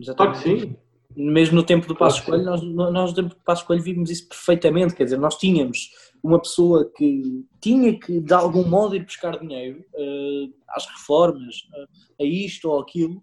Exatamente. 0.00 0.42
Claro 0.42 0.60
que 0.60 0.66
sim. 0.66 0.76
Mesmo 1.20 1.56
no 1.56 1.64
tempo 1.64 1.88
do 1.88 1.96
Passo 1.96 2.20
Escolho, 2.20 2.44
nós, 2.44 2.62
nós 2.62 3.10
no 3.10 3.14
tempo 3.14 3.28
do 3.30 3.44
Passo 3.44 3.62
Escolho 3.62 3.82
vimos 3.82 4.08
isso 4.08 4.28
perfeitamente, 4.28 4.94
quer 4.94 5.04
dizer, 5.04 5.18
nós 5.18 5.36
tínhamos 5.36 5.90
uma 6.22 6.40
pessoa 6.40 6.90
que 6.96 7.44
tinha 7.60 7.98
que 7.98 8.20
de 8.20 8.32
algum 8.32 8.64
modo 8.64 8.94
ir 8.94 9.04
buscar 9.04 9.38
dinheiro 9.38 9.84
uh, 9.94 10.54
às 10.68 10.86
reformas, 10.86 11.56
uh, 11.74 12.22
a 12.22 12.24
isto 12.24 12.68
ou 12.70 12.80
aquilo, 12.80 13.20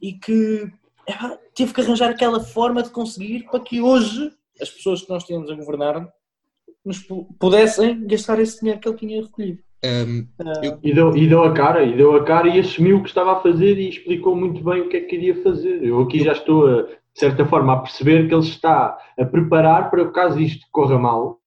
e 0.00 0.12
que 0.12 0.70
é, 1.08 1.38
teve 1.54 1.74
que 1.74 1.80
arranjar 1.80 2.10
aquela 2.10 2.40
forma 2.40 2.82
de 2.82 2.90
conseguir 2.90 3.44
para 3.50 3.60
que 3.60 3.80
hoje 3.80 4.30
as 4.60 4.70
pessoas 4.70 5.02
que 5.02 5.10
nós 5.10 5.24
tínhamos 5.24 5.50
a 5.50 5.54
governar 5.54 6.08
nos 6.84 7.04
pudessem 7.38 8.06
gastar 8.06 8.38
esse 8.38 8.60
dinheiro 8.60 8.80
que 8.80 8.88
ele 8.88 8.96
tinha 8.96 9.22
recolhido. 9.22 9.58
Um, 9.84 10.26
eu... 10.62 10.78
e, 10.82 10.94
deu, 10.94 11.16
e 11.16 11.28
deu 11.28 11.42
a 11.42 11.52
cara, 11.52 11.84
e 11.84 11.96
deu 11.96 12.14
a 12.16 12.24
cara 12.24 12.48
e 12.48 12.60
assumiu 12.60 12.98
o 12.98 13.02
que 13.02 13.08
estava 13.08 13.32
a 13.32 13.40
fazer 13.40 13.78
e 13.78 13.88
explicou 13.88 14.34
muito 14.34 14.62
bem 14.62 14.82
o 14.82 14.88
que 14.88 14.96
é 14.96 15.00
que 15.00 15.06
queria 15.06 15.42
fazer. 15.42 15.82
Eu 15.84 16.00
aqui 16.00 16.22
já 16.22 16.32
estou, 16.32 16.66
a, 16.66 16.86
de 17.16 17.20
certa 17.20 17.46
forma, 17.46 17.72
a 17.72 17.78
perceber 17.78 18.28
que 18.28 18.34
ele 18.34 18.46
está 18.46 18.98
a 19.18 19.24
preparar 19.24 19.90
para 19.90 20.02
o 20.02 20.12
caso 20.12 20.38
isto 20.38 20.66
corra 20.70 20.98
mal. 20.98 21.40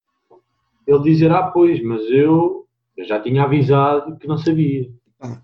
Ele 0.88 1.04
dizer, 1.04 1.32
ah, 1.32 1.44
pois, 1.44 1.80
mas 1.84 2.02
eu, 2.10 2.68
já 2.98 3.22
tinha 3.22 3.44
avisado 3.44 4.18
que 4.18 4.28
não 4.28 4.40
sabia. 4.40 4.90
Ah, 5.20 5.40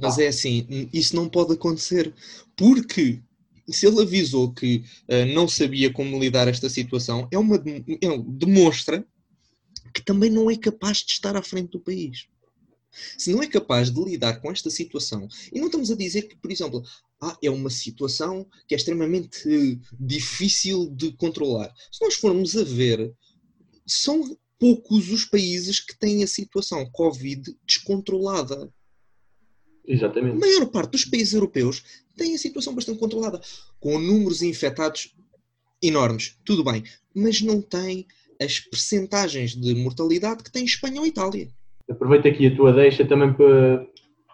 mas 0.00 0.18
é 0.18 0.28
assim, 0.28 0.88
isso 0.94 1.14
não 1.14 1.28
pode 1.28 1.52
acontecer, 1.52 2.14
porque 2.56 3.20
se 3.68 3.86
ele 3.86 4.00
avisou 4.00 4.50
que 4.50 4.82
uh, 5.10 5.34
não 5.34 5.46
sabia 5.46 5.92
como 5.92 6.18
lidar 6.18 6.48
esta 6.48 6.70
situação, 6.70 7.28
é 7.30 7.38
uma 7.38 7.56
é, 7.56 8.18
demonstra 8.26 9.06
que 9.92 10.02
também 10.02 10.30
não 10.30 10.50
é 10.50 10.56
capaz 10.56 10.98
de 10.98 11.12
estar 11.12 11.36
à 11.36 11.42
frente 11.42 11.72
do 11.72 11.80
país. 11.80 12.28
Se 13.18 13.30
não 13.30 13.42
é 13.42 13.46
capaz 13.46 13.90
de 13.90 14.02
lidar 14.02 14.40
com 14.40 14.50
esta 14.50 14.70
situação, 14.70 15.28
e 15.52 15.58
não 15.58 15.66
estamos 15.66 15.90
a 15.90 15.96
dizer 15.96 16.22
que, 16.22 16.36
por 16.36 16.50
exemplo, 16.50 16.82
ah, 17.30 17.38
é 17.42 17.50
uma 17.50 17.70
situação 17.70 18.46
que 18.68 18.74
é 18.74 18.76
extremamente 18.76 19.80
difícil 19.98 20.90
de 20.90 21.12
controlar. 21.12 21.72
Se 21.90 22.04
nós 22.04 22.14
formos 22.14 22.56
a 22.56 22.64
ver, 22.64 23.14
são 23.86 24.36
poucos 24.58 25.10
os 25.10 25.24
países 25.24 25.80
que 25.80 25.98
têm 25.98 26.22
a 26.22 26.26
situação 26.26 26.84
Covid 26.90 27.56
descontrolada. 27.66 28.72
Exatamente. 29.86 30.36
A 30.36 30.38
maior 30.38 30.66
parte 30.66 30.92
dos 30.92 31.04
países 31.04 31.34
europeus 31.34 31.82
tem 32.16 32.34
a 32.34 32.38
situação 32.38 32.74
bastante 32.74 32.98
controlada, 32.98 33.40
com 33.80 33.98
números 33.98 34.42
infectados 34.42 35.14
enormes, 35.82 36.38
tudo 36.44 36.64
bem, 36.64 36.82
mas 37.14 37.42
não 37.42 37.60
tem 37.60 38.06
as 38.40 38.58
percentagens 38.58 39.54
de 39.54 39.74
mortalidade 39.74 40.42
que 40.42 40.50
tem 40.50 40.64
Espanha 40.64 41.00
ou 41.00 41.06
Itália. 41.06 41.48
Aproveito 41.88 42.26
aqui 42.26 42.46
a 42.46 42.56
tua 42.56 42.72
deixa 42.72 43.04
também 43.04 43.32
para, 43.34 43.86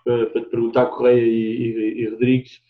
para, 0.04 0.26
para 0.26 0.42
te 0.42 0.50
perguntar, 0.50 0.86
Correia 0.86 1.20
e, 1.20 1.98
e, 1.98 2.02
e 2.02 2.08
Rodrigues, 2.08 2.60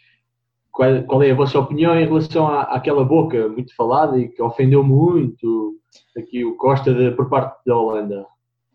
qual, 0.73 1.03
qual, 1.05 1.23
é 1.23 1.31
a 1.31 1.35
vossa 1.35 1.59
opinião 1.59 1.99
em 1.99 2.07
relação 2.07 2.47
à, 2.47 2.63
àquela 2.63 3.05
boca 3.05 3.49
muito 3.49 3.75
falada 3.75 4.19
e 4.19 4.29
que 4.29 4.43
ofendeu 4.43 4.83
muito 4.83 5.79
aqui 6.17 6.45
o 6.45 6.57
Costa 6.57 6.93
de, 6.95 7.11
por 7.13 7.29
parte 7.29 7.59
da 7.67 7.77
Holanda? 7.77 8.27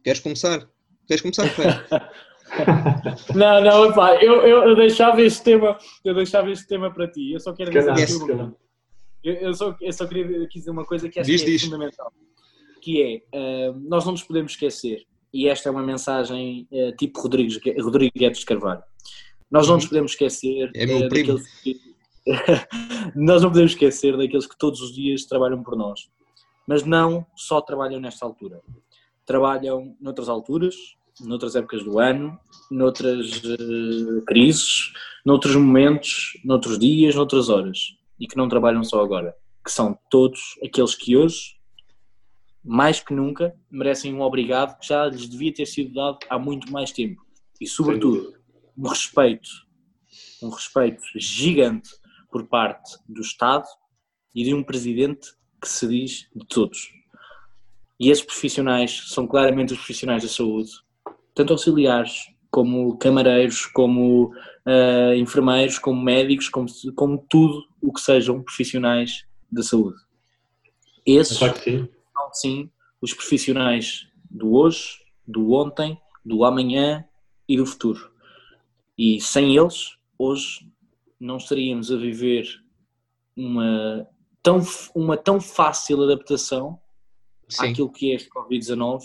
Queres 0.03 0.19
começar? 0.19 0.67
Queres 1.07 1.21
começar, 1.21 1.45
não, 3.35 3.61
não, 3.61 3.93
pá, 3.93 4.15
eu, 4.23 4.41
eu, 4.43 4.63
eu, 4.69 4.75
deixava 4.75 5.21
este 5.21 5.43
tema, 5.43 5.77
eu 6.03 6.13
deixava 6.13 6.49
este 6.51 6.67
tema 6.67 6.91
para 6.91 7.07
ti. 7.07 7.33
Eu 7.33 7.39
só 7.39 7.53
quero 7.53 7.71
dizer 7.71 8.23
uma 8.23 8.55
eu, 9.23 9.33
eu, 9.33 9.53
só, 9.55 9.75
eu 9.81 9.91
só 9.91 10.05
queria 10.05 10.47
dizer 10.47 10.69
uma 10.69 10.85
coisa 10.85 11.09
que 11.09 11.19
acho 11.19 11.29
diz, 11.29 11.41
que 11.41 11.47
é 11.47 11.51
diz. 11.53 11.63
fundamental, 11.63 12.13
que 12.79 13.23
é 13.33 13.69
uh, 13.69 13.79
nós 13.89 14.05
não 14.05 14.11
nos 14.11 14.21
podemos 14.21 14.51
esquecer, 14.51 15.03
e 15.33 15.49
esta 15.49 15.67
é 15.67 15.71
uma 15.71 15.81
mensagem 15.81 16.67
uh, 16.71 16.95
tipo 16.95 17.19
Rodrigues, 17.19 17.59
Rodrigues 17.79 18.43
Carvalho. 18.43 18.83
Nós 19.49 19.67
não 19.67 19.75
nos 19.75 19.85
podemos 19.85 20.11
esquecer 20.11 20.71
é 20.73 20.85
meu 20.85 21.07
primo. 21.07 21.39
que 21.63 21.79
nós 23.15 23.41
não 23.41 23.49
podemos 23.49 23.71
esquecer 23.71 24.17
daqueles 24.17 24.47
que 24.47 24.57
todos 24.57 24.81
os 24.81 24.93
dias 24.93 25.25
trabalham 25.25 25.61
por 25.61 25.75
nós, 25.75 26.09
mas 26.67 26.83
não 26.83 27.25
só 27.35 27.61
trabalham 27.61 27.99
nesta 27.99 28.25
altura. 28.25 28.61
Trabalham 29.25 29.95
noutras 29.99 30.29
alturas, 30.29 30.75
noutras 31.21 31.55
épocas 31.55 31.83
do 31.83 31.99
ano, 31.99 32.37
noutras 32.69 33.43
uh, 33.43 34.21
crises, 34.25 34.91
noutros 35.25 35.55
momentos, 35.55 36.39
noutros 36.43 36.77
dias, 36.77 37.15
noutras 37.15 37.49
horas. 37.49 37.95
E 38.19 38.27
que 38.27 38.37
não 38.37 38.47
trabalham 38.47 38.83
só 38.83 39.03
agora, 39.03 39.35
que 39.63 39.71
são 39.71 39.97
todos 40.09 40.39
aqueles 40.63 40.95
que 40.95 41.17
hoje, 41.17 41.55
mais 42.63 42.99
que 42.99 43.13
nunca, 43.13 43.53
merecem 43.69 44.13
um 44.13 44.21
obrigado 44.21 44.79
que 44.79 44.87
já 44.87 45.05
lhes 45.05 45.27
devia 45.27 45.53
ter 45.53 45.65
sido 45.65 45.93
dado 45.93 46.17
há 46.29 46.39
muito 46.39 46.71
mais 46.71 46.91
tempo. 46.91 47.21
E, 47.59 47.67
sobretudo, 47.67 48.33
um 48.77 48.87
respeito, 48.87 49.49
um 50.41 50.49
respeito 50.49 51.03
gigante 51.15 51.89
por 52.31 52.45
parte 52.47 52.97
do 53.07 53.21
Estado 53.21 53.65
e 54.33 54.43
de 54.43 54.53
um 54.53 54.63
presidente 54.63 55.29
que 55.61 55.69
se 55.69 55.87
diz 55.87 56.27
de 56.35 56.45
todos. 56.47 56.91
E 57.99 58.09
esses 58.09 58.25
profissionais 58.25 59.05
são 59.07 59.25
claramente 59.25 59.73
os 59.73 59.79
profissionais 59.79 60.23
da 60.23 60.29
saúde, 60.29 60.71
tanto 61.33 61.53
auxiliares, 61.53 62.27
como 62.51 62.97
camareiros, 62.97 63.65
como 63.65 64.27
uh, 64.27 65.13
enfermeiros, 65.15 65.77
como 65.77 66.01
médicos, 66.01 66.47
como, 66.47 66.67
como 66.95 67.25
tudo 67.29 67.65
o 67.81 67.91
que 67.91 67.99
sejam 67.99 68.41
profissionais 68.41 69.25
da 69.51 69.61
saúde. 69.61 69.97
Esses 71.05 71.37
são 71.37 71.53
sim 72.33 72.69
os 73.01 73.13
profissionais 73.13 74.07
do 74.29 74.55
hoje, 74.55 74.99
do 75.27 75.51
ontem, 75.51 75.99
do 76.23 76.43
amanhã 76.43 77.05
e 77.47 77.57
do 77.57 77.65
futuro. 77.65 78.11
E 78.97 79.19
sem 79.19 79.55
eles, 79.55 79.97
hoje, 80.17 80.67
não 81.19 81.37
estaríamos 81.37 81.91
a 81.91 81.97
viver 81.97 82.47
uma 83.35 84.07
tão, 84.41 84.61
uma 84.93 85.17
tão 85.17 85.41
fácil 85.41 86.03
adaptação 86.03 86.79
Sim. 87.49 87.71
àquilo 87.71 87.91
que 87.91 88.11
é 88.11 88.15
este 88.15 88.29
Covid-19 88.29 89.01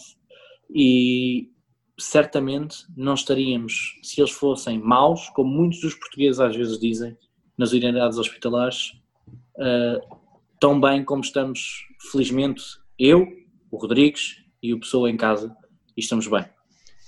e 0.73 1.51
certamente 1.99 2.85
não 2.97 3.15
estaríamos, 3.15 3.99
se 4.03 4.21
eles 4.21 4.31
fossem 4.31 4.79
maus, 4.79 5.29
como 5.31 5.51
muitos 5.51 5.81
dos 5.81 5.95
portugueses 5.95 6.41
às 6.41 6.57
vezes 6.57 6.79
dizem, 6.79 7.17
nas 7.59 7.73
unidades 7.73 8.19
hospitalares, 8.19 8.93
uh, 9.57 10.17
tão 10.59 10.81
bem 10.81 11.05
como 11.05 11.23
estamos, 11.23 11.87
felizmente, 12.11 12.63
eu, 12.99 13.27
o 13.71 13.77
Rodrigues 13.77 14.43
e 14.63 14.73
o 14.73 14.81
Pessoa 14.81 15.11
em 15.11 15.17
casa, 15.17 15.55
e 15.97 16.01
estamos 16.01 16.27
bem. 16.27 16.45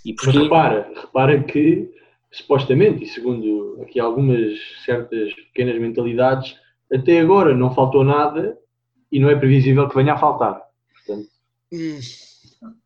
E 0.05 0.15
porque... 0.15 0.33
Mas 0.33 0.43
repara, 0.43 0.93
repara 0.95 1.43
que, 1.45 1.91
supostamente, 2.33 3.05
e 3.05 3.07
segundo 3.07 3.79
aqui 3.83 4.01
algumas 4.01 4.59
certas 4.85 5.33
pequenas 5.35 5.79
mentalidades, 5.79 6.57
até 6.93 7.21
agora 7.21 7.55
não 7.55 7.75
faltou 7.75 8.03
nada 8.03 8.59
e 9.11 9.21
não 9.21 9.31
é 9.31 9.37
previsível 9.37 9.89
que 9.89 9.95
venha 9.95 10.15
a 10.15 10.19
faltar. 10.19 10.61
Portanto... 10.95 11.29
Hum 11.73 12.01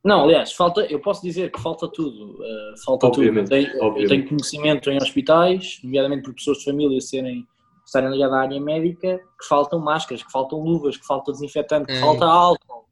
não, 0.02 0.24
aliás, 0.24 0.52
falta, 0.52 0.80
eu 0.86 1.00
posso 1.00 1.22
dizer 1.22 1.50
que 1.50 1.60
falta 1.60 1.88
tudo. 1.88 2.34
Uh, 2.34 2.84
falta 2.84 3.06
obviamente, 3.06 3.48
tudo. 3.48 3.56
Eu 3.56 3.66
tenho, 3.66 3.98
eu 3.98 4.08
tenho, 4.08 4.28
conhecimento 4.28 4.90
em 4.90 4.96
hospitais, 4.96 5.80
nomeadamente 5.82 6.22
por 6.22 6.34
pessoas 6.34 6.58
de 6.58 6.64
família 6.64 7.00
serem, 7.00 7.46
estarem 7.84 8.10
ligadas 8.10 8.34
à 8.34 8.40
área 8.40 8.60
médica, 8.60 9.18
que 9.18 9.46
faltam 9.46 9.78
máscaras, 9.78 10.22
que 10.22 10.32
faltam 10.32 10.60
luvas, 10.60 10.96
que 10.96 11.06
falta 11.06 11.32
desinfetante, 11.32 11.86
que 11.86 11.92
é. 11.92 12.00
falta 12.00 12.24
álcool. 12.24 12.86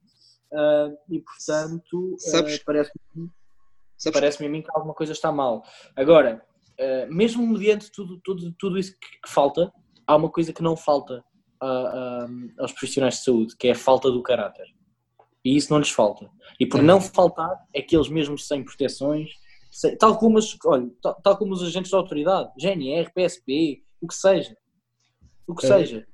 Uh, 0.52 0.96
e 1.10 1.20
portanto, 1.20 2.14
uh, 2.14 2.18
parece-me 3.96 4.12
parece 4.12 4.44
a 4.44 4.48
mim 4.48 4.62
que 4.62 4.70
alguma 4.74 4.94
coisa 4.94 5.12
está 5.12 5.30
mal. 5.32 5.62
Agora, 5.96 6.44
mesmo 7.08 7.46
mediante 7.46 7.90
tudo, 7.90 8.20
tudo, 8.22 8.52
tudo 8.58 8.78
isso 8.78 8.92
que, 8.92 9.20
que, 9.22 9.28
falta, 9.28 9.72
há 10.06 10.16
uma 10.16 10.30
coisa 10.30 10.52
que 10.52 10.62
não 10.62 10.76
falta 10.76 11.24
aos 12.58 12.72
profissionais 12.72 13.16
de 13.16 13.24
saúde, 13.24 13.56
que 13.56 13.68
é 13.68 13.72
a 13.72 13.76
falta 13.76 14.10
do 14.10 14.22
caráter. 14.22 14.66
E 15.44 15.56
isso 15.56 15.72
não 15.72 15.78
lhes 15.78 15.90
falta. 15.90 16.30
E 16.58 16.66
por 16.66 16.82
não 16.82 17.00
faltar, 17.00 17.66
é 17.72 17.82
que 17.82 17.94
eles 17.94 18.08
mesmos 18.08 18.46
sem 18.46 18.64
proteções, 18.64 19.30
sem, 19.70 19.96
tal, 19.96 20.16
como 20.16 20.38
os, 20.38 20.56
olha, 20.64 20.90
tal, 21.02 21.14
tal, 21.22 21.36
como 21.36 21.52
os 21.52 21.62
agentes 21.62 21.90
da 21.90 21.98
autoridade, 21.98 22.50
GNR, 22.58 23.10
PSP, 23.12 23.82
o 24.00 24.06
que 24.06 24.14
seja, 24.14 24.56
o 25.46 25.54
que 25.54 25.66
é. 25.66 25.68
seja, 25.68 26.06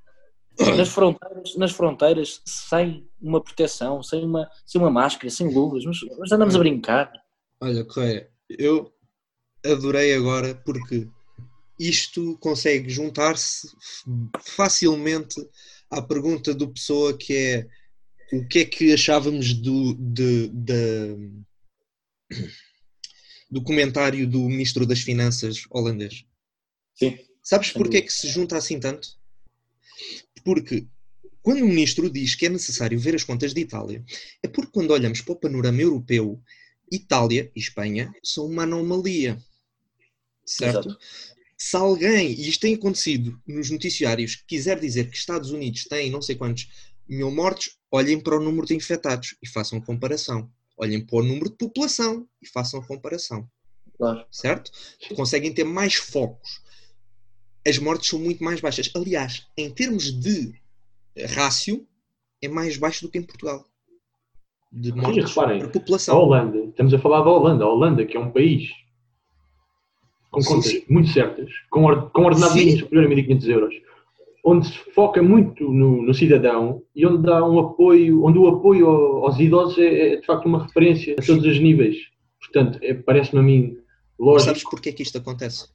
nas 0.76 0.88
fronteiras, 0.88 1.56
nas 1.56 1.72
fronteiras, 1.72 2.42
sem 2.44 3.08
uma 3.20 3.40
proteção, 3.40 4.02
sem 4.02 4.24
uma, 4.24 4.48
sem 4.66 4.80
uma 4.80 4.90
máscara, 4.90 5.30
sem 5.30 5.52
luvas, 5.52 5.84
mas, 5.84 5.98
mas 6.18 6.32
andamos 6.32 6.56
a 6.56 6.58
brincar. 6.58 7.12
Olha, 7.62 7.84
Correia, 7.84 8.30
eu 8.48 8.90
adorei 9.64 10.14
agora 10.14 10.54
porque 10.54 11.06
isto 11.78 12.38
consegue 12.38 12.88
juntar-se 12.88 13.68
facilmente 14.40 15.36
à 15.90 16.00
pergunta 16.00 16.54
do 16.54 16.72
pessoa 16.72 17.16
que 17.16 17.34
é 17.34 17.68
o 18.32 18.46
que 18.46 18.60
é 18.60 18.64
que 18.64 18.92
achávamos 18.92 19.52
do, 19.52 19.94
de, 19.94 20.48
de, 20.48 21.42
do 23.50 23.62
comentário 23.62 24.26
do 24.26 24.40
Ministro 24.48 24.86
das 24.86 25.00
Finanças 25.00 25.64
holandês? 25.68 26.24
Sim. 26.94 27.18
Sabes 27.42 27.72
porquê 27.72 27.98
é 27.98 28.02
que 28.02 28.12
se 28.12 28.28
junta 28.28 28.56
assim 28.56 28.80
tanto? 28.80 29.18
Porque 30.44 30.86
quando 31.42 31.62
o 31.62 31.68
Ministro 31.68 32.08
diz 32.08 32.34
que 32.34 32.46
é 32.46 32.48
necessário 32.48 32.98
ver 32.98 33.14
as 33.14 33.24
contas 33.24 33.52
de 33.52 33.60
Itália, 33.60 34.02
é 34.42 34.48
porque 34.48 34.70
quando 34.72 34.92
olhamos 34.92 35.20
para 35.20 35.32
o 35.32 35.40
panorama 35.40 35.82
europeu, 35.82 36.40
Itália 36.90 37.50
e 37.54 37.60
Espanha 37.60 38.12
são 38.22 38.46
uma 38.46 38.64
anomalia. 38.64 39.38
Certo? 40.44 40.88
Exato. 40.88 40.98
Se 41.56 41.76
alguém, 41.76 42.30
e 42.32 42.48
isto 42.48 42.62
tem 42.62 42.74
acontecido 42.74 43.40
nos 43.46 43.70
noticiários, 43.70 44.34
quiser 44.34 44.80
dizer 44.80 45.10
que 45.10 45.16
Estados 45.16 45.50
Unidos 45.50 45.84
têm 45.84 46.10
não 46.10 46.22
sei 46.22 46.34
quantos 46.34 46.68
mil 47.06 47.30
mortos, 47.30 47.78
olhem 47.90 48.18
para 48.18 48.36
o 48.36 48.42
número 48.42 48.66
de 48.66 48.74
infectados 48.74 49.36
e 49.42 49.48
façam 49.48 49.78
a 49.78 49.84
comparação. 49.84 50.50
Olhem 50.76 51.04
para 51.04 51.18
o 51.18 51.22
número 51.22 51.50
de 51.50 51.56
população 51.56 52.26
e 52.40 52.48
façam 52.48 52.80
a 52.80 52.86
comparação. 52.86 53.46
Claro. 53.98 54.24
Certo? 54.30 54.72
Conseguem 55.14 55.52
ter 55.52 55.64
mais 55.64 55.94
focos. 55.94 56.62
as 57.66 57.76
mortes 57.78 58.08
são 58.08 58.18
muito 58.18 58.42
mais 58.42 58.60
baixas. 58.60 58.90
Aliás, 58.94 59.46
em 59.56 59.70
termos 59.70 60.10
de 60.10 60.54
rácio, 61.34 61.86
é 62.40 62.48
mais 62.48 62.78
baixo 62.78 63.02
do 63.02 63.10
que 63.10 63.18
em 63.18 63.22
Portugal. 63.22 63.69
De 64.72 64.92
mortes 64.92 65.34
reparem, 65.34 65.60
por 65.60 65.72
população. 65.72 66.16
A 66.16 66.22
Holanda, 66.22 66.58
estamos 66.58 66.94
a 66.94 66.98
falar 66.98 67.22
da 67.22 67.30
Holanda. 67.30 67.64
A 67.64 67.68
Holanda, 67.68 68.04
que 68.04 68.16
é 68.16 68.20
um 68.20 68.30
país 68.30 68.70
com 70.30 70.42
contas 70.42 70.70
sim, 70.70 70.78
sim. 70.78 70.84
muito 70.88 71.10
certas, 71.10 71.50
com, 71.70 71.82
com 72.10 72.22
ordenado 72.22 72.54
mínimo 72.54 72.78
superior 72.78 73.10
a 73.10 73.14
1.500 73.14 73.48
euros, 73.48 73.74
onde 74.44 74.68
se 74.68 74.78
foca 74.94 75.22
muito 75.22 75.64
no, 75.64 76.02
no, 76.02 76.14
cidadão 76.14 76.82
e 76.94 77.04
onde 77.04 77.22
dá 77.24 77.44
um 77.44 77.58
apoio, 77.58 78.24
onde 78.24 78.38
o 78.38 78.46
apoio 78.46 78.86
aos 78.86 79.38
idosos 79.38 79.78
é, 79.78 80.14
é 80.14 80.16
de 80.16 80.26
facto 80.26 80.46
uma 80.46 80.64
referência 80.64 81.16
a 81.18 81.22
todos 81.22 81.44
os 81.44 81.58
níveis. 81.58 81.96
Portanto, 82.38 82.78
é, 82.82 82.94
parece-me 82.94 83.40
a 83.40 83.42
mim 83.42 83.76
lógico. 84.18 84.34
Mas 84.34 84.44
sabes 84.44 84.62
porquê 84.62 84.92
que 84.92 85.02
isto 85.02 85.18
acontece? 85.18 85.68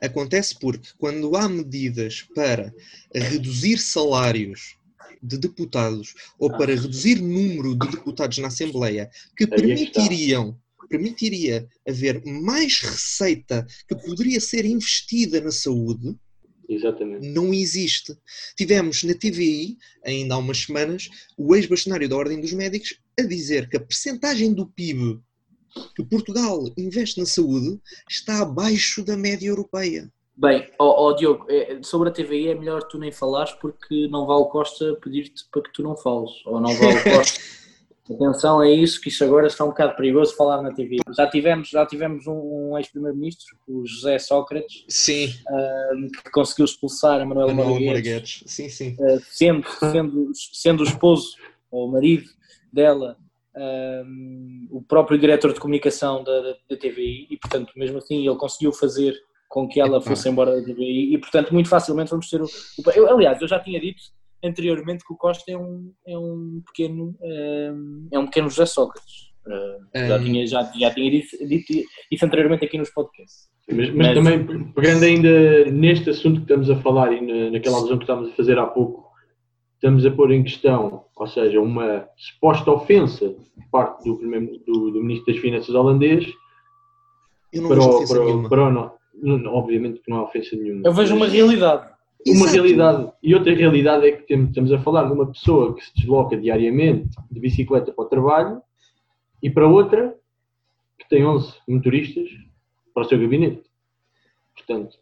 Acontece 0.00 0.58
porque 0.58 0.88
quando 0.98 1.34
há 1.36 1.48
medidas 1.48 2.26
para 2.34 2.72
reduzir 3.14 3.78
salários 3.78 4.76
de 5.22 5.38
deputados 5.38 6.14
ou 6.38 6.50
ah. 6.50 6.58
para 6.58 6.74
reduzir 6.74 7.20
número 7.20 7.74
de 7.76 7.88
deputados 7.90 8.38
na 8.38 8.48
Assembleia 8.48 9.10
que 9.36 9.44
é 9.44 9.46
permitiriam 9.46 10.58
permitiria 10.92 11.66
haver 11.88 12.22
mais 12.26 12.80
receita 12.80 13.66
que 13.88 13.96
poderia 13.96 14.38
ser 14.40 14.66
investida 14.66 15.40
na 15.40 15.50
saúde, 15.50 16.14
Exatamente. 16.68 17.26
não 17.28 17.52
existe. 17.54 18.14
Tivemos 18.56 19.02
na 19.02 19.14
TVI, 19.14 19.78
ainda 20.04 20.34
há 20.34 20.38
umas 20.38 20.58
semanas, 20.58 21.08
o 21.38 21.56
ex-bastonário 21.56 22.08
da 22.08 22.16
Ordem 22.16 22.40
dos 22.40 22.52
Médicos 22.52 23.00
a 23.18 23.22
dizer 23.22 23.70
que 23.70 23.78
a 23.78 23.80
percentagem 23.80 24.52
do 24.52 24.66
PIB 24.66 25.18
que 25.96 26.04
Portugal 26.04 26.62
investe 26.76 27.18
na 27.18 27.24
saúde 27.24 27.80
está 28.08 28.42
abaixo 28.42 29.02
da 29.02 29.16
média 29.16 29.48
europeia. 29.48 30.12
Bem, 30.36 30.66
ó, 30.78 31.08
ó, 31.08 31.12
Diogo, 31.12 31.46
é, 31.50 31.78
sobre 31.82 32.08
a 32.08 32.12
TVI 32.12 32.48
é 32.48 32.54
melhor 32.54 32.82
tu 32.84 32.98
nem 32.98 33.12
falares 33.12 33.52
porque 33.52 34.08
não 34.08 34.26
vale 34.26 34.46
Costa 34.46 34.96
pedir-te 35.02 35.44
para 35.50 35.62
que 35.62 35.72
tu 35.72 35.82
não 35.82 35.96
fales. 35.96 36.30
Ou 36.46 36.60
não 36.60 36.74
vale 36.74 37.00
Costa. 37.16 37.40
Atenção 38.10 38.60
a 38.60 38.68
isso, 38.68 39.00
que 39.00 39.08
isso 39.08 39.22
agora 39.22 39.46
está 39.46 39.64
um 39.64 39.68
bocado 39.68 39.94
perigoso 39.94 40.34
falar 40.34 40.60
na 40.60 40.72
TV. 40.72 40.96
Já 41.16 41.26
tivemos, 41.28 41.68
já 41.68 41.86
tivemos 41.86 42.26
um, 42.26 42.70
um 42.72 42.78
ex-primeiro-ministro, 42.78 43.56
o 43.66 43.86
José 43.86 44.18
Sócrates, 44.18 44.84
sim. 44.88 45.28
Uh, 45.48 46.10
que 46.10 46.30
conseguiu 46.32 46.64
expulsar 46.64 47.20
a 47.20 47.24
Manuel 47.24 47.54
Marguetes, 47.54 48.42
sim, 48.46 48.68
sim. 48.68 48.96
Uh, 48.98 49.20
sendo, 49.30 49.68
sendo, 49.78 50.32
sendo 50.34 50.80
o 50.80 50.84
esposo 50.84 51.36
ou 51.70 51.88
o 51.88 51.92
marido 51.92 52.28
dela 52.72 53.16
o 54.70 54.82
próprio 54.82 55.18
diretor 55.18 55.52
de 55.52 55.60
comunicação 55.60 56.24
da, 56.24 56.40
da, 56.40 56.56
da, 56.70 56.76
TVI 56.76 57.26
e, 57.30 57.36
portanto, 57.36 57.72
mesmo 57.76 57.98
assim 57.98 58.26
ele 58.26 58.36
conseguiu 58.36 58.72
fazer 58.72 59.14
com 59.52 59.68
que 59.68 59.78
ela 59.78 60.00
fosse 60.00 60.30
embora 60.30 60.56
da 60.56 60.62
TVI 60.62 61.12
e, 61.12 61.18
portanto, 61.18 61.52
muito 61.52 61.68
facilmente 61.68 62.10
vamos 62.10 62.30
ter 62.30 62.40
o... 62.40 62.46
o 62.46 62.90
eu, 62.96 63.10
aliás, 63.10 63.40
eu 63.42 63.46
já 63.46 63.60
tinha 63.60 63.78
dito 63.78 64.02
anteriormente 64.42 65.04
que 65.06 65.12
o 65.12 65.16
Costa 65.16 65.52
é 65.52 65.58
um, 65.58 65.92
é 66.06 66.16
um 66.16 66.62
pequeno 66.64 67.14
é, 67.20 67.72
é 68.12 68.18
um 68.18 68.24
pequeno 68.24 68.48
José 68.48 68.64
Sócrates. 68.64 69.30
Uh, 69.46 70.08
já, 70.08 70.18
tinha, 70.18 70.46
já, 70.46 70.62
já 70.62 70.90
tinha 70.94 71.10
dito, 71.10 71.46
dito 71.46 71.86
isso 72.10 72.24
anteriormente 72.24 72.64
aqui 72.64 72.78
nos 72.78 72.88
podcasts. 72.88 73.50
Mas, 73.68 73.90
mas, 73.90 73.94
mas, 73.94 74.14
também, 74.14 74.72
pegando 74.72 75.04
ainda 75.04 75.66
neste 75.66 76.08
assunto 76.08 76.36
que 76.36 76.44
estamos 76.44 76.70
a 76.70 76.76
falar 76.76 77.12
e 77.12 77.20
na, 77.20 77.50
naquela 77.50 77.76
alusão 77.76 77.98
que 77.98 78.04
estávamos 78.04 78.30
a 78.30 78.34
fazer 78.34 78.58
há 78.58 78.66
pouco, 78.66 79.12
estamos 79.74 80.06
a 80.06 80.10
pôr 80.10 80.32
em 80.32 80.42
questão, 80.44 81.04
ou 81.14 81.26
seja, 81.26 81.60
uma 81.60 82.08
suposta 82.16 82.70
ofensa 82.70 83.28
por 83.28 83.70
parte 83.70 84.04
do, 84.08 84.16
primeiro, 84.16 84.58
do, 84.66 84.92
do 84.92 85.02
Ministro 85.02 85.30
das 85.30 85.42
Finanças 85.42 85.74
holandês 85.74 86.26
para, 87.52 87.82
o, 87.82 88.08
para, 88.08 88.22
o, 88.22 88.48
para 88.48 88.68
o, 88.68 89.01
não, 89.14 89.54
obviamente 89.54 90.00
que 90.00 90.10
não 90.10 90.18
há 90.18 90.22
ofensa 90.24 90.56
nenhuma. 90.56 90.82
Eu 90.84 90.92
vejo 90.92 91.14
uma 91.14 91.26
realidade 91.26 91.92
uma 92.26 92.46
Exato. 92.46 92.52
realidade. 92.52 93.12
E 93.22 93.34
outra 93.34 93.54
realidade 93.54 94.06
é 94.06 94.12
que 94.12 94.34
estamos 94.34 94.72
a 94.72 94.78
falar 94.80 95.04
de 95.06 95.12
uma 95.12 95.26
pessoa 95.26 95.74
que 95.74 95.84
se 95.84 95.94
desloca 95.96 96.36
diariamente 96.36 97.08
de 97.30 97.40
bicicleta 97.40 97.92
para 97.92 98.04
o 98.04 98.08
trabalho 98.08 98.62
e 99.42 99.50
para 99.50 99.66
outra 99.66 100.16
que 100.98 101.08
tem 101.08 101.24
11 101.24 101.52
motoristas 101.68 102.28
para 102.94 103.02
o 103.02 103.08
seu 103.08 103.18
gabinete. 103.18 103.64
Portanto, 104.54 104.96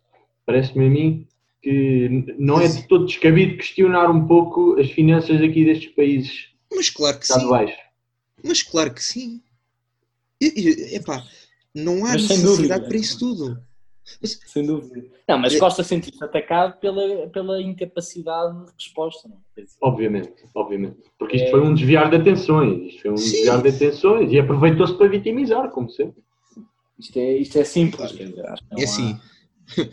parece-me 0.46 0.87
a 0.87 0.90
mim 0.90 1.26
que 1.62 2.35
não 2.38 2.58
é 2.58 2.68
de 2.68 2.88
todo 2.88 3.04
descabido 3.04 3.58
questionar 3.58 4.11
um 4.11 4.26
pouco 4.26 4.80
as 4.80 4.90
finanças 4.90 5.42
aqui 5.42 5.64
destes 5.64 5.92
países. 5.92 6.48
Mas 6.74 6.88
claro 6.88 7.18
que 7.18 7.26
sim. 7.26 7.48
Baixo. 7.48 7.76
Mas 8.42 8.62
claro 8.62 8.94
que 8.94 9.04
sim. 9.04 9.42
Epá, 10.40 11.22
não 11.74 12.06
há 12.06 12.12
necessidade 12.12 12.88
para 12.88 12.96
isso 12.96 13.18
tudo. 13.18 13.62
Sem 14.04 14.66
dúvida. 14.66 15.08
Não, 15.28 15.38
mas 15.38 15.58
Costa 15.58 15.84
sentiu-se 15.84 16.22
atacado 16.22 16.78
pela, 16.80 17.28
pela 17.28 17.60
incapacidade 17.60 18.66
de 18.66 18.72
resposta. 18.72 19.28
Não? 19.28 19.36
É? 19.56 19.64
Obviamente, 19.80 20.44
obviamente. 20.54 20.96
Porque 21.18 21.36
isto 21.36 21.48
é... 21.48 21.50
foi 21.50 21.60
um 21.60 21.74
desviar 21.74 22.10
de 22.10 22.16
atenções. 22.16 22.88
Isto 22.88 23.02
foi 23.02 23.10
um 23.12 23.16
Sim. 23.16 23.30
desviar 23.30 23.62
de 23.62 23.68
atenções 23.68 24.32
e 24.32 24.38
aproveitou-se 24.38 24.94
para 24.94 25.08
vitimizar, 25.08 25.70
como 25.70 25.88
sempre. 25.90 26.22
Isto 26.98 27.18
é, 27.18 27.36
isto 27.36 27.58
é 27.58 27.64
simples. 27.64 28.12
Claro. 28.12 28.56
É 28.78 28.84
assim. 28.84 29.18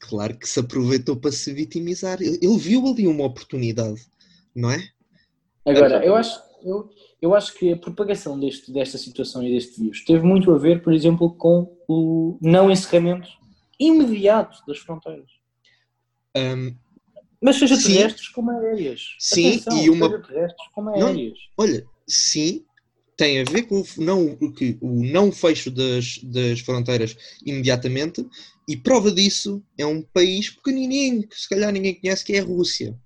Claro 0.00 0.38
que 0.38 0.48
se 0.48 0.60
aproveitou 0.60 1.16
para 1.16 1.32
se 1.32 1.52
vitimizar. 1.52 2.22
Ele 2.22 2.56
viu 2.56 2.86
ali 2.86 3.06
uma 3.06 3.24
oportunidade, 3.24 4.00
não 4.54 4.70
é? 4.70 4.78
Agora, 5.66 6.04
eu 6.04 6.14
acho, 6.14 6.40
eu, 6.62 6.88
eu 7.20 7.34
acho 7.34 7.54
que 7.54 7.72
a 7.72 7.76
propagação 7.76 8.38
deste, 8.38 8.72
desta 8.72 8.96
situação 8.96 9.42
e 9.42 9.52
deste 9.52 9.80
vírus 9.80 10.04
teve 10.04 10.24
muito 10.24 10.52
a 10.52 10.58
ver, 10.58 10.82
por 10.82 10.92
exemplo, 10.92 11.32
com 11.34 11.76
o 11.88 12.38
não 12.40 12.70
encerramento 12.70 13.28
imediato 13.78 14.64
das 14.66 14.78
fronteiras. 14.78 15.30
Um, 16.36 16.74
Mas 17.40 17.56
seja 17.56 17.76
sim, 17.76 17.94
terrestres 17.94 18.28
como 18.28 18.50
aéreas. 18.50 19.16
Sim, 19.18 19.48
Atenção, 19.48 19.84
e 19.84 19.90
uma. 19.90 20.08
Seja 20.08 20.22
terrestres 20.22 20.68
como 20.72 20.90
aéreas. 20.90 21.38
Não, 21.56 21.64
olha, 21.64 21.86
sim, 22.06 22.64
tem 23.16 23.40
a 23.40 23.44
ver 23.44 23.64
com 23.64 23.80
o 23.80 23.86
não, 23.98 24.26
o, 24.26 24.54
o 24.80 25.04
não 25.04 25.32
fecho 25.32 25.70
das, 25.70 26.18
das 26.22 26.60
fronteiras 26.60 27.16
imediatamente, 27.44 28.24
e 28.68 28.76
prova 28.76 29.10
disso 29.10 29.62
é 29.76 29.84
um 29.84 30.02
país 30.02 30.50
pequenininho, 30.50 31.26
que 31.26 31.36
se 31.36 31.48
calhar 31.48 31.72
ninguém 31.72 32.00
conhece, 32.00 32.24
que 32.24 32.34
é 32.34 32.40
a 32.40 32.44
Rússia. 32.44 32.96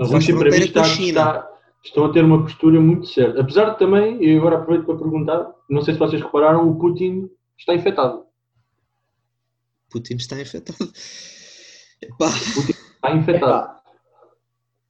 A 0.00 0.04
Rússia, 0.04 0.34
para 0.34 0.50
mim, 0.50 0.56
está, 0.56 0.82
está, 0.82 1.50
estão 1.84 2.06
a 2.06 2.12
ter 2.12 2.24
uma 2.24 2.42
postura 2.42 2.80
muito 2.80 3.06
certa. 3.06 3.42
Apesar 3.42 3.70
de 3.70 3.78
também, 3.78 4.22
e 4.24 4.34
agora 4.36 4.56
aproveito 4.56 4.86
para 4.86 4.96
perguntar, 4.96 5.54
não 5.68 5.82
sei 5.82 5.92
se 5.92 6.00
vocês 6.00 6.22
repararam, 6.22 6.68
o 6.70 6.78
Putin 6.78 7.28
está 7.58 7.74
infectado. 7.74 8.24
Putin 9.90 10.14
está 10.14 10.40
infectado. 10.40 10.78
Epá. 12.00 12.30
Putin 12.54 12.72
está 12.72 13.14
infectado. 13.14 13.80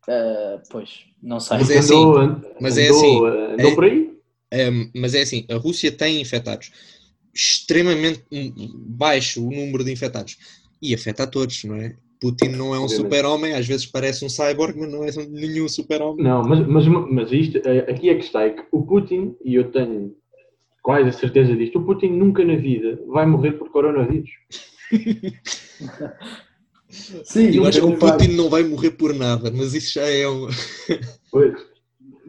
Uh, 0.08 0.62
pois, 0.70 1.04
não 1.20 1.40
sei. 1.40 1.58
Mas 1.58 1.70
é 1.70 1.78
assim. 1.78 1.96
Andou, 1.96 2.54
mas 2.60 2.78
é 2.78 2.88
assim. 2.88 3.26
Andou 3.26 3.70
é, 3.70 3.74
por 3.74 3.84
aí? 3.84 4.20
É, 4.52 4.70
mas 4.94 5.14
é 5.14 5.22
assim, 5.22 5.44
a 5.50 5.56
Rússia 5.56 5.90
tem 5.90 6.20
infectados. 6.20 6.70
Extremamente 7.34 8.24
baixo 8.74 9.44
o 9.44 9.50
número 9.50 9.82
de 9.82 9.92
infectados. 9.92 10.38
E 10.80 10.94
afeta 10.94 11.24
a 11.24 11.26
todos, 11.26 11.64
não 11.64 11.76
é? 11.76 11.96
Putin 12.20 12.48
não 12.50 12.74
é 12.74 12.78
um 12.78 12.88
super-homem, 12.88 13.54
às 13.54 13.66
vezes 13.66 13.87
parece 13.87 14.24
um 14.24 14.28
cyborg, 14.28 14.78
mas 14.78 14.92
não 14.92 15.04
é 15.04 15.11
nenhum 15.28 15.68
super-homem. 15.68 16.22
Não, 16.22 16.42
mas, 16.42 16.66
mas, 16.66 16.87
mas 16.87 17.33
isto, 17.33 17.59
é, 17.66 17.90
aqui 17.90 18.11
é 18.11 18.14
que 18.14 18.24
está, 18.24 18.42
é 18.42 18.50
que 18.50 18.62
o 18.70 18.83
Putin, 18.83 19.35
e 19.42 19.54
eu 19.54 19.70
tenho 19.70 20.14
quase 20.83 21.09
a 21.09 21.12
certeza 21.12 21.56
disto, 21.56 21.78
o 21.78 21.85
Putin 21.85 22.09
nunca 22.09 22.44
na 22.44 22.56
vida 22.56 23.00
vai 23.09 23.24
morrer 23.24 23.52
por 23.52 23.70
coronavírus. 23.70 24.30
Sim, 27.24 27.56
eu 27.56 27.64
acho 27.66 27.80
que 27.80 27.87
o 27.87 27.96
Putin 27.96 28.33
não 28.37 28.50
vai 28.50 28.64
morrer 28.64 28.90
por 28.90 29.14
nada, 29.14 29.50
mas 29.50 29.74
isso 29.74 29.94
já 29.94 30.06
é 30.06 30.28
um. 30.28 30.48
Pois. 31.30 31.54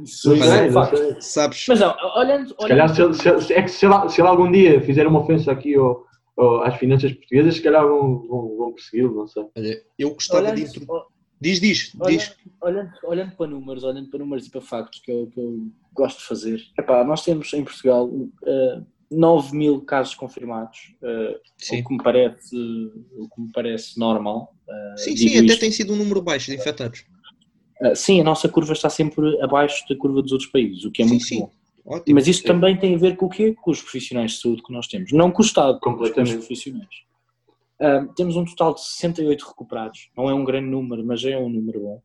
Isso 0.03 0.33
é, 0.33 0.67
é, 0.67 1.21
sabes? 1.21 1.65
Mas 1.67 1.79
não, 1.79 1.95
olhando. 2.15 2.49
Se 2.49 2.67
calhar, 2.67 2.89
se, 2.89 3.13
se, 3.13 3.53
é 3.53 3.61
que 3.61 3.69
se 3.69 3.85
ele, 3.85 4.09
se 4.09 4.21
ele 4.21 4.27
algum 4.27 4.51
dia 4.51 4.81
fizer 4.81 5.05
uma 5.05 5.19
ofensa 5.19 5.51
aqui 5.51 5.75
ao, 5.75 6.05
ao, 6.37 6.63
às 6.63 6.77
finanças 6.77 7.11
portuguesas, 7.13 7.55
se 7.55 7.61
calhar 7.61 7.83
vão, 7.83 8.27
vão, 8.27 8.57
vão 8.57 8.73
persegui-lo, 8.73 9.15
não 9.15 9.27
sei. 9.27 9.45
Olha, 9.55 9.83
eu 9.97 10.13
gostava 10.13 10.43
olhando, 10.43 10.55
de 10.55 10.61
introduzir. 10.63 11.05
Diz, 11.39 11.59
diz, 11.59 11.95
olhando, 11.95 12.19
diz. 12.19 12.35
Olhando, 12.61 12.91
olhando 13.03 13.35
para 13.35 13.47
números, 13.47 13.83
olhando 13.83 14.09
para 14.09 14.19
números 14.19 14.45
e 14.45 14.51
para 14.51 14.61
factos 14.61 14.99
que 14.99 15.11
eu, 15.11 15.27
que 15.33 15.39
eu 15.39 15.67
gosto 15.93 16.19
de 16.19 16.25
fazer. 16.25 16.61
Epá, 16.77 17.03
nós 17.03 17.23
temos 17.23 17.51
em 17.53 17.63
Portugal 17.63 18.05
uh, 18.07 18.31
eh, 18.45 18.81
9 19.09 19.57
mil 19.57 19.81
casos 19.81 20.13
confirmados, 20.13 20.93
uh, 21.01 21.35
o, 21.79 21.87
que 21.87 21.93
me 21.93 22.03
parece, 22.03 22.55
o 22.55 23.27
que 23.27 23.41
me 23.41 23.51
parece 23.51 23.99
normal. 23.99 24.55
Uh, 24.67 24.97
sim, 24.99 25.17
sim, 25.17 25.37
até 25.37 25.45
isto. 25.45 25.59
tem 25.59 25.71
sido 25.71 25.93
um 25.93 25.97
número 25.97 26.21
baixo 26.21 26.51
de 26.51 26.57
infectados. 26.57 27.03
Uh, 27.81 27.95
sim, 27.95 28.21
a 28.21 28.23
nossa 28.23 28.47
curva 28.47 28.73
está 28.73 28.89
sempre 28.89 29.41
abaixo 29.41 29.83
da 29.89 29.95
curva 29.95 30.21
dos 30.21 30.31
outros 30.31 30.49
países, 30.49 30.85
o 30.85 30.91
que 30.91 31.01
é 31.01 31.05
sim, 31.05 31.11
muito 31.11 31.25
sim. 31.25 31.39
bom. 31.39 31.51
Ótimo, 31.85 32.15
Mas 32.15 32.27
isso 32.27 32.43
também 32.43 32.77
tem 32.77 32.95
a 32.95 32.97
ver 32.97 33.15
com 33.15 33.25
o 33.25 33.29
quê? 33.29 33.55
Com 33.59 33.71
os 33.71 33.81
profissionais 33.81 34.33
de 34.33 34.41
saúde 34.41 34.63
que 34.63 34.71
nós 34.71 34.87
temos. 34.87 35.11
Não 35.11 35.31
com 35.31 35.41
o 35.41 35.45
Estado, 35.45 35.79
com 35.79 35.93
os 35.93 36.11
profissionais. 36.11 36.87
Uh, 37.81 38.13
temos 38.15 38.35
um 38.35 38.45
total 38.45 38.75
de 38.75 38.81
68 38.81 39.41
recuperados. 39.47 40.09
Não 40.15 40.29
é 40.29 40.33
um 40.33 40.43
grande 40.43 40.67
número, 40.67 41.03
mas 41.03 41.23
é 41.25 41.37
um 41.37 41.49
número 41.49 41.79
bom. 41.79 42.01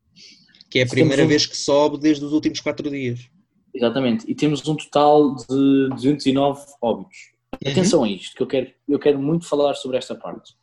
Que 0.71 0.79
é 0.79 0.83
a 0.83 0.87
primeira 0.87 1.25
um... 1.25 1.29
vez 1.29 1.47
que 1.47 1.57
sobe 1.57 1.99
desde 1.99 2.25
os 2.25 2.33
últimos 2.33 2.61
4 2.61 2.91
dias. 2.91 3.29
Exatamente. 3.75 4.25
E 4.27 4.35
temos 4.35 4.67
um 4.67 4.75
total 4.75 5.35
de 5.35 5.89
209 5.91 6.65
óbitos. 6.81 7.19
Uhum. 7.63 7.71
Atenção 7.71 8.05
a 8.05 8.09
isto, 8.09 8.35
que 8.35 8.43
eu 8.43 8.47
quero, 8.47 8.71
eu 8.89 8.99
quero 8.99 9.19
muito 9.19 9.47
falar 9.47 9.75
sobre 9.75 9.99
esta 9.99 10.15
parte. 10.15 10.55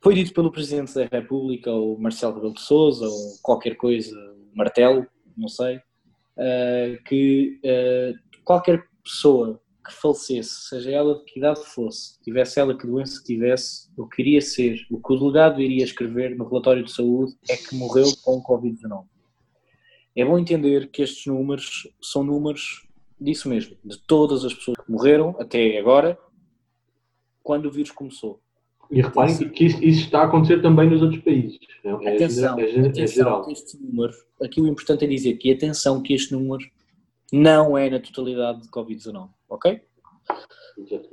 Foi 0.00 0.14
dito 0.14 0.32
pelo 0.32 0.52
Presidente 0.52 0.94
da 0.94 1.06
República, 1.06 1.72
ou 1.72 1.98
Marcelo 1.98 2.34
Rebelo 2.34 2.54
de 2.54 2.60
Sousa, 2.60 3.08
ou 3.08 3.38
qualquer 3.42 3.74
coisa, 3.76 4.14
Martelo, 4.54 5.06
não 5.36 5.48
sei, 5.48 5.80
uh, 6.38 7.02
que 7.04 7.60
uh, 7.64 8.42
qualquer 8.44 8.84
pessoa 9.02 9.60
que 9.84 9.92
falecesse, 9.92 10.68
seja 10.68 10.90
ela 10.90 11.18
de 11.18 11.24
que 11.24 11.38
idade 11.38 11.60
fosse, 11.60 12.18
tivesse 12.22 12.58
ela 12.58 12.76
que 12.76 12.86
doença 12.86 13.22
tivesse, 13.22 13.90
ou 13.96 14.08
queria 14.08 14.40
ser, 14.40 14.78
o 14.90 14.98
que 14.98 15.12
o 15.12 15.18
delegado 15.18 15.60
iria 15.60 15.84
escrever 15.84 16.34
no 16.36 16.48
relatório 16.48 16.82
de 16.82 16.90
saúde 16.90 17.34
é 17.50 17.56
que 17.56 17.74
morreu 17.74 18.06
com 18.22 18.42
Covid-19. 18.42 19.04
É 20.16 20.24
bom 20.24 20.38
entender 20.38 20.90
que 20.90 21.02
estes 21.02 21.26
números 21.26 21.88
são 22.00 22.22
números 22.22 22.86
disso 23.20 23.48
mesmo, 23.48 23.76
de 23.84 23.98
todas 23.98 24.44
as 24.44 24.54
pessoas 24.54 24.78
que 24.78 24.90
morreram 24.90 25.36
até 25.38 25.78
agora, 25.78 26.18
quando 27.42 27.66
o 27.66 27.70
vírus 27.70 27.90
começou. 27.90 28.40
E 28.90 29.02
reparem 29.02 29.36
que 29.50 29.64
isso, 29.64 29.82
isso, 29.82 30.00
está 30.02 30.20
a 30.20 30.24
acontecer 30.24 30.60
também 30.62 30.88
nos 30.88 31.02
outros 31.02 31.22
países. 31.22 31.58
É, 31.84 31.88
é 31.88 32.14
atenção, 32.14 32.58
é, 32.58 32.62
é, 32.62 32.80
atenção 32.80 33.06
geral. 33.06 33.50
este 33.50 33.76
número, 33.78 34.12
aqui 34.42 34.60
o 34.60 34.66
importante 34.66 35.04
é 35.04 35.08
dizer 35.08 35.34
que 35.34 35.52
atenção 35.52 36.02
que 36.02 36.14
este 36.14 36.32
número 36.32 36.64
não 37.32 37.76
é 37.76 37.90
na 37.90 37.98
totalidade 37.98 38.62
de 38.62 38.68
Covid-19, 38.68 39.28
ok? 39.48 39.80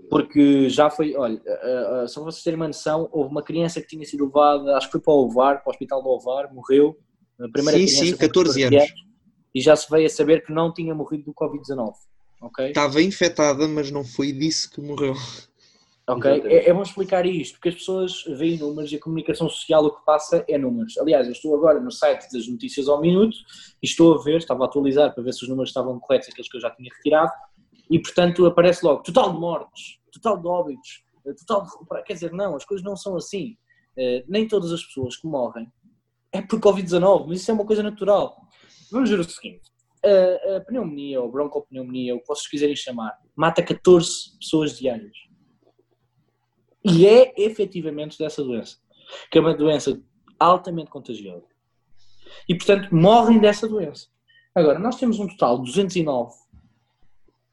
Porque 0.09 0.69
já 0.69 0.89
foi, 0.89 1.15
olha, 1.15 1.35
uh, 1.35 2.03
uh, 2.03 2.07
só 2.07 2.21
para 2.21 2.31
vocês 2.31 2.43
terem 2.43 2.57
uma 2.57 2.67
noção, 2.67 3.09
houve 3.11 3.29
uma 3.29 3.43
criança 3.43 3.79
que 3.81 3.87
tinha 3.87 4.05
sido 4.05 4.25
levada, 4.25 4.75
acho 4.77 4.87
que 4.87 4.91
foi 4.93 5.01
para 5.01 5.13
o 5.13 5.25
Ovar, 5.25 5.61
para 5.61 5.69
o 5.69 5.71
hospital 5.71 6.01
do 6.01 6.09
Ovar, 6.09 6.53
morreu. 6.53 6.97
A 7.39 7.49
primeira 7.49 7.79
sim, 7.79 7.85
criança 7.85 8.05
sim, 8.05 8.17
14 8.17 8.63
anos. 8.63 8.81
anos. 8.81 8.93
E 9.53 9.61
já 9.61 9.75
se 9.75 9.89
veio 9.89 10.05
a 10.05 10.09
saber 10.09 10.45
que 10.45 10.53
não 10.53 10.73
tinha 10.73 10.95
morrido 10.95 11.25
do 11.25 11.33
Covid-19, 11.33 11.93
ok? 12.41 12.67
Estava 12.67 13.01
infectada, 13.01 13.67
mas 13.67 13.91
não 13.91 14.03
foi 14.03 14.31
disso 14.31 14.71
que 14.71 14.81
morreu. 14.81 15.13
Ok? 16.15 16.41
É, 16.45 16.69
é, 16.69 16.73
bom 16.73 16.81
explicar 16.81 17.25
isto, 17.25 17.53
porque 17.53 17.69
as 17.69 17.75
pessoas 17.75 18.23
veem 18.37 18.57
números 18.57 18.91
e 18.91 18.95
a 18.95 18.99
comunicação 18.99 19.49
social 19.49 19.85
o 19.85 19.91
que 19.91 20.05
passa 20.05 20.43
é 20.47 20.57
números. 20.57 20.97
Aliás, 20.97 21.27
eu 21.27 21.33
estou 21.33 21.55
agora 21.55 21.79
no 21.79 21.91
site 21.91 22.31
das 22.31 22.47
notícias 22.47 22.87
ao 22.87 22.99
minuto 22.99 23.37
e 23.81 23.85
estou 23.85 24.15
a 24.15 24.23
ver, 24.23 24.37
estava 24.37 24.63
a 24.63 24.67
atualizar 24.67 25.13
para 25.13 25.23
ver 25.23 25.33
se 25.33 25.43
os 25.43 25.49
números 25.49 25.69
estavam 25.69 25.99
corretos, 25.99 26.29
aqueles 26.29 26.49
que 26.49 26.57
eu 26.57 26.61
já 26.61 26.69
tinha 26.71 26.89
retirado, 26.93 27.31
e 27.89 27.99
portanto 27.99 28.45
aparece 28.45 28.85
logo 28.85 29.03
total 29.03 29.33
de 29.33 29.39
mortes, 29.39 29.99
total 30.11 30.37
de 30.37 30.47
óbitos, 30.47 31.03
eh, 31.25 31.33
total 31.33 31.63
de 31.63 32.03
Quer 32.03 32.13
dizer, 32.13 32.31
não, 32.31 32.55
as 32.55 32.65
coisas 32.65 32.83
não 32.83 32.95
são 32.95 33.15
assim. 33.15 33.57
Uh, 33.97 34.23
nem 34.25 34.47
todas 34.47 34.71
as 34.71 34.81
pessoas 34.85 35.17
que 35.17 35.27
morrem 35.27 35.69
é 36.31 36.41
por 36.41 36.59
Covid-19, 36.61 37.25
mas 37.27 37.41
isso 37.41 37.51
é 37.51 37.53
uma 37.53 37.65
coisa 37.65 37.83
natural. 37.83 38.37
Vamos 38.89 39.09
ver 39.09 39.19
o 39.19 39.23
seguinte: 39.23 39.69
a, 40.03 40.57
a 40.57 40.61
pneumonia 40.61 41.21
ou 41.21 41.29
broncopneumonia, 41.29 42.15
o 42.15 42.19
que 42.19 42.27
vocês 42.27 42.47
quiserem 42.47 42.75
chamar, 42.75 43.13
mata 43.35 43.61
14 43.61 44.37
pessoas 44.39 44.77
diárias. 44.77 45.30
E 46.83 47.05
é 47.05 47.33
efetivamente 47.37 48.17
dessa 48.17 48.43
doença, 48.43 48.77
que 49.29 49.37
é 49.37 49.41
uma 49.41 49.53
doença 49.53 50.01
altamente 50.39 50.89
contagiosa. 50.89 51.45
E 52.47 52.55
portanto 52.55 52.93
morrem 52.93 53.39
dessa 53.39 53.67
doença. 53.67 54.07
Agora, 54.53 54.79
nós 54.79 54.97
temos 54.97 55.19
um 55.19 55.27
total 55.27 55.59
de 55.59 55.65
209 55.65 56.41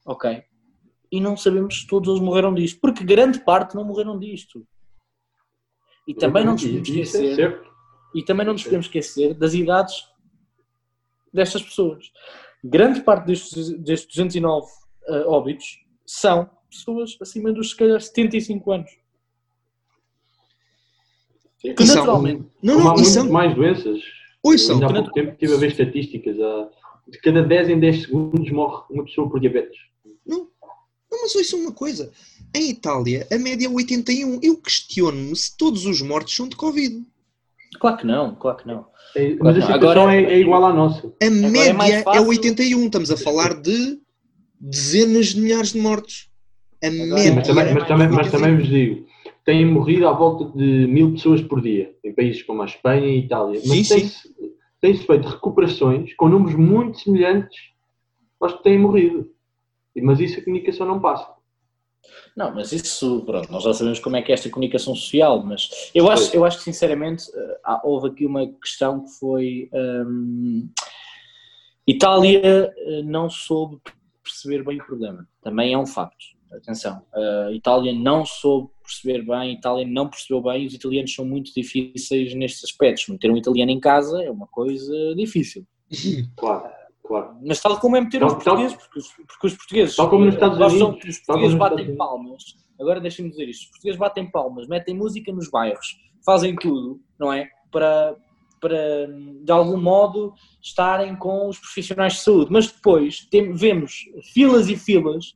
ok? 0.09 0.43
E 1.13 1.21
não 1.21 1.37
sabemos 1.37 1.81
se 1.81 1.87
todos 1.87 2.09
eles 2.09 2.21
morreram 2.21 2.55
disto, 2.55 2.81
porque 2.81 3.05
grande 3.05 3.41
parte 3.41 3.75
não 3.75 3.85
morreram 3.85 4.19
disto. 4.19 4.67
E 6.07 6.15
também 6.15 6.45
não 6.45 6.53
nos 6.53 6.63
podemos 6.63 6.89
esquecer, 6.89 7.63
e 8.15 8.23
também 8.23 8.47
não 8.47 8.55
nos 8.55 8.65
podemos 8.65 8.87
esquecer 8.87 9.35
das 9.35 9.53
idades 9.53 10.07
destas 11.33 11.63
pessoas. 11.63 12.11
Grande 12.65 13.03
parte 13.03 13.27
destes, 13.27 13.71
destes 13.79 14.09
209 14.17 14.67
uh, 15.09 15.29
óbitos 15.29 15.79
são 16.07 16.51
pessoas 16.71 17.17
acima 17.21 17.53
dos, 17.53 17.71
se 17.71 17.77
calhar, 17.77 18.01
75 18.01 18.73
anos. 18.73 18.91
Que 21.61 21.85
naturalmente. 21.85 22.45
Não, 22.63 22.79
não, 22.79 22.91
há 22.91 22.95
muito 22.95 23.33
mais 23.33 23.55
doenças. 23.55 24.01
Oi, 24.45 24.59
são. 24.59 24.85
Há 24.85 24.93
pouco 24.93 25.13
tempo 25.13 25.33
estive 25.33 25.55
a 25.55 25.57
ver 25.57 25.71
estatísticas. 25.71 26.37
De 26.37 27.19
cada 27.21 27.43
10 27.43 27.71
em 27.71 27.81
10 27.81 28.03
segundos 28.03 28.51
morre 28.51 28.83
uma 28.91 29.05
pessoa 29.05 29.29
por 29.29 29.41
diabetes. 29.41 29.79
Não, 30.27 30.49
não 31.11 31.23
mas 31.23 31.35
ouça 31.35 31.57
uma 31.57 31.73
coisa. 31.73 32.13
Em 32.55 32.71
Itália, 32.71 33.27
a 33.33 33.39
média 33.39 33.67
é 33.67 33.71
81. 33.71 34.41
Eu 34.43 34.57
questiono-me 34.57 35.35
se 35.35 35.57
todos 35.57 35.85
os 35.87 36.01
mortos 36.01 36.35
são 36.35 36.49
de 36.49 36.57
Covid. 36.57 37.03
Claro 37.81 37.97
que 37.97 38.07
não, 38.07 38.35
claro 38.35 38.59
que 38.59 38.67
não. 38.67 38.87
É, 39.17 39.37
mas 39.41 39.57
a 39.57 39.61
situação 39.61 39.91
Agora, 39.91 40.15
é, 40.15 40.25
é, 40.25 40.39
igual 40.39 40.65
à 40.65 40.73
nossa. 40.73 41.07
A 41.07 41.27
Agora 41.27 41.51
média 41.51 42.05
é, 42.07 42.17
é 42.17 42.21
81. 42.21 42.87
Estamos 42.87 43.11
a 43.11 43.17
falar 43.17 43.55
de 43.61 43.99
dezenas 44.61 45.27
de 45.27 45.41
milhares 45.41 45.73
de 45.73 45.81
mortos. 45.81 46.29
A 46.83 46.87
Agora, 46.87 47.15
média. 47.15 47.35
Mas 47.35 47.47
também, 47.47 47.75
mas, 47.75 47.89
também, 47.89 48.09
mas 48.09 48.31
também 48.31 48.57
vos 48.57 48.69
digo, 48.69 49.07
têm 49.49 49.65
morrido 49.65 50.07
à 50.07 50.13
volta 50.13 50.45
de 50.45 50.87
mil 50.87 51.13
pessoas 51.13 51.41
por 51.41 51.63
dia, 51.63 51.97
em 52.05 52.13
países 52.13 52.43
como 52.43 52.61
a 52.61 52.67
Espanha 52.67 53.07
e 53.07 53.13
a 53.13 53.17
Itália. 53.17 53.63
Mas 53.67 53.89
tem-se 53.89 54.29
tem 54.79 54.95
feito 54.95 55.27
recuperações 55.27 56.15
com 56.17 56.29
números 56.29 56.55
muito 56.55 56.99
semelhantes 56.99 57.59
aos 58.39 58.53
que 58.53 58.63
têm 58.63 58.79
morrido. 58.79 59.27
Mas 59.97 60.21
isso 60.21 60.39
a 60.39 60.45
comunicação 60.45 60.87
não 60.87 61.01
passa. 61.01 61.33
Não, 62.37 62.55
mas 62.55 62.73
isso, 62.73 63.23
pronto, 63.25 63.51
nós 63.51 63.63
já 63.65 63.73
sabemos 63.73 63.99
como 64.01 64.17
é 64.17 64.23
que 64.23 64.31
é 64.31 64.35
esta 64.35 64.51
comunicação 64.51 64.95
social, 64.95 65.43
mas 65.43 65.91
eu 65.95 66.11
acho, 66.11 66.37
eu 66.37 66.45
acho 66.45 66.59
que 66.59 66.65
sinceramente 66.65 67.25
eh, 67.35 67.81
houve 67.83 68.09
aqui 68.09 68.27
uma 68.27 68.47
questão 68.47 69.03
que 69.03 69.11
foi 69.19 69.71
hum, 69.73 70.69
Itália 71.87 72.73
eh, 72.77 73.03
não 73.03 73.31
soube 73.31 73.81
perceber 74.23 74.63
bem 74.63 74.79
o 74.79 74.85
problema, 74.85 75.27
também 75.43 75.73
é 75.73 75.79
um 75.79 75.87
facto, 75.87 76.27
atenção, 76.53 77.03
a 77.15 77.53
Itália 77.53 77.93
não 77.93 78.25
soube 78.25 78.71
perceber 78.83 79.23
bem, 79.23 79.37
a 79.37 79.53
Itália 79.53 79.87
não 79.87 80.09
percebeu 80.09 80.43
bem, 80.43 80.67
os 80.67 80.75
italianos 80.75 81.15
são 81.15 81.25
muito 81.25 81.53
difíceis 81.53 82.35
nestes 82.35 82.65
aspectos, 82.65 83.09
meter 83.09 83.31
um 83.31 83.37
italiano 83.37 83.71
em 83.71 83.81
casa 83.81 84.23
é 84.23 84.31
uma 84.31 84.47
coisa 84.47 84.95
difícil. 85.15 85.67
Claro. 86.37 86.79
Claro. 87.09 87.39
Mas 87.43 87.59
tal 87.59 87.81
como 87.81 87.97
é 87.97 88.03
meter 88.03 88.23
os 88.23 88.35
portugueses, 88.35 88.77
porque 88.77 88.99
os, 88.99 89.09
porque 89.09 89.47
os 89.47 89.55
portugueses. 89.55 89.97
Tal 89.97 90.11
como 90.11 90.27
nos 90.27 90.35
Estados 90.35 90.59
Unidos. 90.59 91.09
Os 91.09 91.21
portugueses 91.21 91.59
batem 91.59 91.97
palmas. 91.97 92.43
Agora 92.79 93.01
deixem-me 93.01 93.31
dizer 93.31 93.49
isto: 93.49 93.63
os 93.63 93.71
portugueses 93.71 93.99
batem 93.99 94.31
palmas, 94.31 94.69
metem 94.69 94.95
música 94.95 95.33
nos 95.33 95.51
bairros, 95.51 95.97
fazem 96.23 96.55
tudo, 96.55 97.01
não 97.19 97.33
é? 97.33 97.49
Para, 97.73 98.15
para 98.61 99.07
de 99.43 99.51
algum 99.51 99.81
modo 99.81 100.35
estarem 100.63 101.17
com 101.17 101.49
os 101.49 101.59
profissionais 101.59 102.13
de 102.15 102.21
saúde. 102.21 102.53
Mas 102.53 102.71
depois 102.71 103.27
tem, 103.31 103.55
vemos 103.55 104.05
filas 104.35 104.69
e 104.69 104.77
filas 104.77 105.35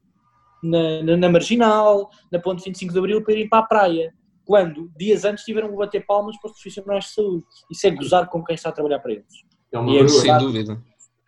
na, 0.62 1.02
na, 1.02 1.16
na, 1.16 1.28
Marginal, 1.28 2.10
na 2.30 2.38
Ponte 2.38 2.64
25 2.64 2.92
de 2.92 2.98
Abril 2.98 3.22
para 3.22 3.34
ir 3.34 3.48
para 3.48 3.58
a 3.58 3.66
praia. 3.66 4.14
Quando 4.44 4.90
dias 4.96 5.24
antes 5.24 5.44
tiveram 5.44 5.70
que 5.70 5.76
bater 5.76 6.04
palmas 6.04 6.36
para 6.40 6.48
os 6.48 6.54
profissionais 6.54 7.04
de 7.04 7.10
saúde. 7.10 7.44
Isso 7.70 7.86
é 7.86 7.90
gozar 7.90 8.28
com 8.28 8.42
quem 8.42 8.54
está 8.54 8.70
a 8.70 8.72
trabalhar 8.72 8.98
para 8.98 9.12
eles. 9.12 9.44
É 9.70 9.78
uma 9.78 9.96
é 9.96 10.08
sem 10.08 10.38
dúvida 10.38 10.82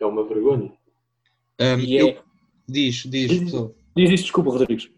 é 0.05 0.07
uma 0.07 0.25
vergonha. 0.27 0.73
Um, 1.61 1.81
eu... 1.81 2.09
é... 2.09 2.25
Diz, 2.67 3.03
diz, 3.05 3.29
diz, 3.29 3.53
diz 3.95 4.11
isso, 4.11 4.23
desculpa, 4.23 4.51
Rodrigues. 4.51 4.89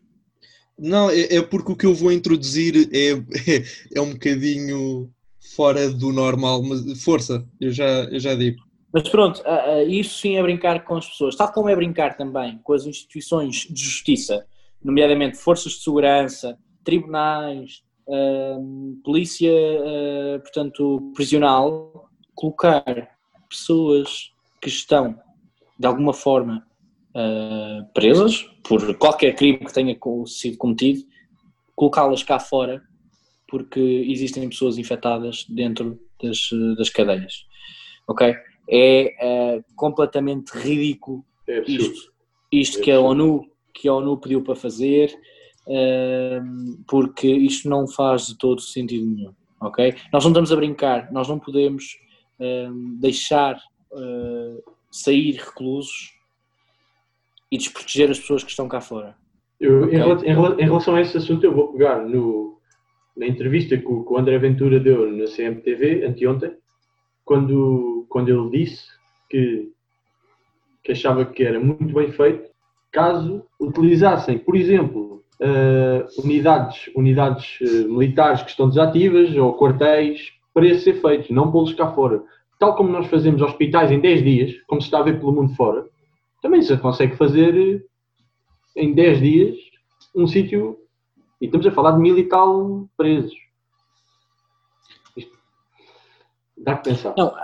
Não, 0.78 1.10
é, 1.10 1.34
é, 1.34 1.42
porque 1.42 1.72
o 1.72 1.76
que 1.76 1.84
eu 1.86 1.94
vou 1.94 2.12
introduzir 2.12 2.88
é, 2.92 3.10
é, 3.10 3.64
é, 3.96 4.00
um 4.00 4.12
bocadinho 4.12 5.10
fora 5.56 5.90
do 5.90 6.12
normal, 6.12 6.62
mas 6.62 7.02
força, 7.02 7.44
eu 7.60 7.72
já, 7.72 8.04
eu 8.04 8.20
já 8.20 8.36
digo. 8.36 8.58
Mas 8.96 9.10
pronto, 9.10 9.42
uh, 9.42 9.82
uh, 9.84 9.90
isso 9.90 10.20
sim 10.20 10.38
é 10.38 10.42
brincar 10.42 10.82
com 10.82 10.96
as 10.96 11.06
pessoas, 11.06 11.36
tal 11.36 11.52
como 11.52 11.68
é 11.68 11.76
brincar 11.76 12.16
também 12.16 12.58
com 12.64 12.72
as 12.72 12.86
instituições 12.86 13.66
de 13.68 13.78
justiça, 13.78 14.46
nomeadamente 14.82 15.36
forças 15.36 15.72
de 15.72 15.80
segurança, 15.80 16.58
tribunais, 16.82 17.84
uh, 18.06 18.96
polícia, 19.04 19.52
portanto, 20.40 21.12
prisional, 21.14 22.08
colocar 22.34 23.18
pessoas 23.50 24.32
que 24.62 24.70
estão, 24.70 25.14
de 25.78 25.86
alguma 25.86 26.14
forma, 26.14 26.66
presas 27.92 28.44
por 28.64 28.96
qualquer 28.96 29.34
crime 29.34 29.58
que 29.58 29.74
tenha 29.74 29.94
sido 30.26 30.56
cometido, 30.56 31.02
colocá-las 31.74 32.22
cá 32.22 32.38
fora, 32.38 32.82
porque 33.46 33.78
existem 34.08 34.48
pessoas 34.48 34.78
infectadas 34.78 35.44
dentro 35.50 36.00
das, 36.18 36.48
das 36.78 36.88
cadeias. 36.88 37.44
Ok? 38.08 38.34
É 38.68 39.14
uh, 39.58 39.74
completamente 39.76 40.50
ridículo 40.50 41.24
é 41.46 41.62
isto, 41.66 42.12
isto 42.50 42.78
é 42.78 42.82
que, 42.82 42.90
a 42.90 43.00
ONU, 43.00 43.48
que 43.72 43.88
a 43.88 43.94
ONU 43.94 44.16
pediu 44.18 44.42
para 44.42 44.56
fazer, 44.56 45.16
uh, 45.66 46.84
porque 46.88 47.28
isto 47.28 47.68
não 47.68 47.86
faz 47.86 48.26
de 48.26 48.38
todo 48.38 48.60
sentido 48.60 49.06
nenhum. 49.06 49.32
Ok? 49.60 49.94
Nós 50.12 50.24
não 50.24 50.32
estamos 50.32 50.52
a 50.52 50.56
brincar, 50.56 51.12
nós 51.12 51.28
não 51.28 51.38
podemos 51.38 51.98
deixar 53.00 53.56
uh, 53.92 54.62
sair 54.90 55.36
reclusos 55.36 56.12
e 57.50 57.58
desproteger 57.58 58.10
as 58.10 58.18
pessoas 58.18 58.42
que 58.42 58.50
estão 58.50 58.68
cá 58.68 58.80
fora. 58.80 59.16
Eu, 59.60 59.84
okay? 59.84 59.98
em, 59.98 60.32
em, 60.32 60.64
relação 60.64 60.94
a 60.94 61.00
esse 61.00 61.16
assunto, 61.16 61.44
eu 61.44 61.54
vou 61.54 61.72
pegar 61.72 62.04
no, 62.04 62.58
na 63.16 63.26
entrevista 63.26 63.76
que 63.76 63.86
o, 63.86 64.04
que 64.04 64.12
o 64.12 64.18
André 64.18 64.38
Ventura 64.38 64.78
deu 64.78 65.10
na 65.10 65.24
CMTV 65.24 66.04
anteontem, 66.04 66.52
quando, 67.26 68.06
quando 68.08 68.28
ele 68.30 68.48
disse 68.50 68.86
que, 69.28 69.70
que 70.82 70.92
achava 70.92 71.26
que 71.26 71.42
era 71.42 71.60
muito 71.60 71.92
bem 71.92 72.10
feito 72.12 72.48
caso 72.92 73.44
utilizassem, 73.60 74.38
por 74.38 74.56
exemplo, 74.56 75.22
uh, 75.40 76.22
unidades, 76.24 76.88
unidades 76.96 77.60
uh, 77.60 77.88
militares 77.88 78.42
que 78.42 78.50
estão 78.50 78.68
desativas 78.68 79.36
ou 79.36 79.54
quartéis 79.54 80.32
para 80.54 80.66
esses 80.66 80.86
efeitos, 80.86 81.28
não 81.28 81.50
pô-los 81.50 81.74
cá 81.74 81.92
fora. 81.92 82.22
Tal 82.58 82.74
como 82.74 82.90
nós 82.90 83.06
fazemos 83.08 83.42
hospitais 83.42 83.90
em 83.90 84.00
10 84.00 84.24
dias, 84.24 84.52
como 84.66 84.80
se 84.80 84.86
está 84.86 85.00
a 85.00 85.02
ver 85.02 85.18
pelo 85.18 85.32
mundo 85.32 85.54
fora, 85.54 85.84
também 86.40 86.62
se 86.62 86.74
consegue 86.78 87.16
fazer 87.16 87.84
em 88.74 88.94
10 88.94 89.20
dias 89.20 89.56
um 90.14 90.26
sítio, 90.26 90.78
e 91.38 91.46
estamos 91.46 91.66
a 91.66 91.72
falar 91.72 91.92
de 91.92 91.98
mil 91.98 92.16
e 92.16 92.24
tal 92.24 92.88
presos. 92.96 93.36
Isto 95.14 95.36
dá 96.66 96.76
que 96.76 96.90
pensar. 96.90 97.14
Não, 97.16 97.34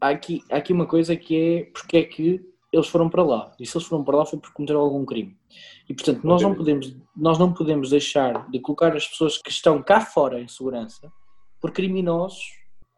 há 0.00 0.08
aqui, 0.08 0.42
há 0.50 0.56
aqui 0.56 0.72
uma 0.72 0.86
coisa 0.86 1.14
que 1.14 1.36
é 1.36 1.64
porque 1.72 1.96
é 1.98 2.02
que 2.04 2.40
eles 2.72 2.88
foram 2.88 3.08
para 3.08 3.22
lá. 3.22 3.52
E 3.60 3.66
se 3.66 3.76
eles 3.76 3.86
foram 3.86 4.02
para 4.02 4.16
lá 4.16 4.26
foi 4.26 4.38
porque 4.38 4.54
cometeram 4.54 4.80
algum 4.80 5.04
crime. 5.04 5.36
E 5.88 5.94
portanto, 5.94 6.24
nós 6.24 6.42
não 6.42 6.54
podemos, 6.54 6.96
nós 7.16 7.38
não 7.38 7.52
podemos 7.52 7.90
deixar 7.90 8.50
de 8.50 8.58
colocar 8.58 8.96
as 8.96 9.06
pessoas 9.06 9.38
que 9.38 9.50
estão 9.50 9.80
cá 9.82 10.00
fora 10.00 10.40
em 10.40 10.48
segurança 10.48 11.12
por 11.60 11.70
criminosos 11.70 12.42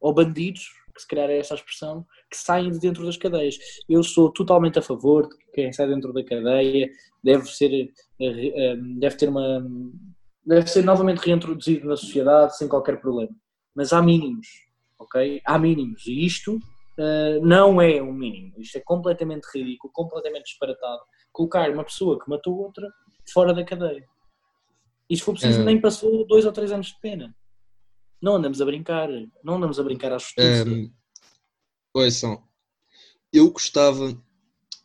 ou 0.00 0.14
bandidos, 0.14 0.68
que 0.94 1.02
se 1.02 1.08
calhar 1.08 1.28
é 1.28 1.38
essa 1.38 1.52
a 1.52 1.56
expressão, 1.56 2.06
que 2.30 2.36
saem 2.36 2.70
de 2.70 2.78
dentro 2.78 3.04
das 3.04 3.18
cadeias. 3.18 3.58
Eu 3.88 4.02
sou 4.02 4.32
totalmente 4.32 4.78
a 4.78 4.82
favor 4.82 5.28
de 5.28 5.36
que 5.36 5.52
quem 5.52 5.72
sai 5.72 5.88
dentro 5.88 6.12
da 6.12 6.24
cadeia 6.24 6.88
deve 7.22 7.44
ser, 7.46 7.70
eh, 7.72 7.92
eh, 8.18 8.76
deve 8.98 9.16
ter 9.16 9.28
uma, 9.28 9.66
deve 10.44 10.68
ser 10.68 10.82
novamente 10.84 11.18
reintroduzido 11.18 11.88
na 11.88 11.96
sociedade 11.96 12.56
sem 12.56 12.66
qualquer 12.66 12.98
problema. 12.98 13.34
Mas 13.74 13.92
há 13.92 14.00
mínimos, 14.00 14.46
ok? 14.98 15.40
Há 15.44 15.58
mínimos. 15.58 16.06
E 16.06 16.24
isto 16.24 16.56
uh, 16.56 17.40
não 17.44 17.80
é 17.80 18.02
um 18.02 18.12
mínimo. 18.12 18.54
Isto 18.58 18.78
é 18.78 18.80
completamente 18.80 19.46
ridículo, 19.54 19.92
completamente 19.92 20.46
disparatado. 20.46 21.02
Colocar 21.32 21.70
uma 21.70 21.84
pessoa 21.84 22.18
que 22.18 22.28
matou 22.28 22.56
outra 22.58 22.90
fora 23.32 23.52
da 23.52 23.64
cadeia. 23.64 24.06
E 25.08 25.16
se 25.16 25.22
for 25.22 25.32
preciso, 25.32 25.62
nem 25.62 25.80
passou 25.80 26.26
dois 26.26 26.44
ou 26.44 26.52
três 26.52 26.72
anos 26.72 26.88
de 26.88 27.00
pena. 27.00 27.34
Não 28.20 28.36
andamos 28.36 28.60
a 28.60 28.64
brincar. 28.64 29.08
Não 29.44 29.56
andamos 29.56 29.78
a 29.78 29.82
brincar 29.82 30.12
à 30.12 30.18
justiça. 30.18 30.68
Um, 30.68 30.90
ouçam, 31.94 32.42
eu 33.32 33.50
gostava. 33.50 34.16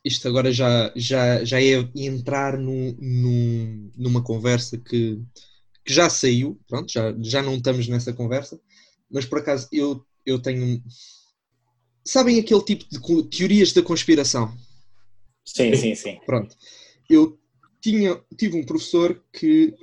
Isto 0.03 0.27
agora 0.27 0.51
já, 0.51 0.91
já, 0.95 1.43
já 1.43 1.61
é 1.61 1.87
entrar 1.95 2.57
no, 2.57 2.93
no, 2.99 3.91
numa 3.95 4.23
conversa 4.23 4.75
que, 4.79 5.21
que 5.85 5.93
já 5.93 6.09
saiu, 6.09 6.59
pronto, 6.67 6.91
já, 6.91 7.13
já 7.21 7.43
não 7.43 7.55
estamos 7.55 7.87
nessa 7.87 8.11
conversa, 8.11 8.59
mas 9.11 9.25
por 9.25 9.39
acaso 9.39 9.67
eu, 9.71 10.05
eu 10.25 10.41
tenho 10.41 10.81
Sabem 12.03 12.39
aquele 12.39 12.63
tipo 12.63 12.85
de 12.89 13.23
teorias 13.29 13.73
da 13.73 13.81
conspiração? 13.81 14.55
Sim, 15.45 15.75
sim, 15.75 15.95
sim. 15.95 16.19
Pronto. 16.25 16.55
Eu 17.09 17.39
tinha, 17.79 18.19
tive 18.37 18.57
um 18.57 18.65
professor 18.65 19.23
que, 19.31 19.73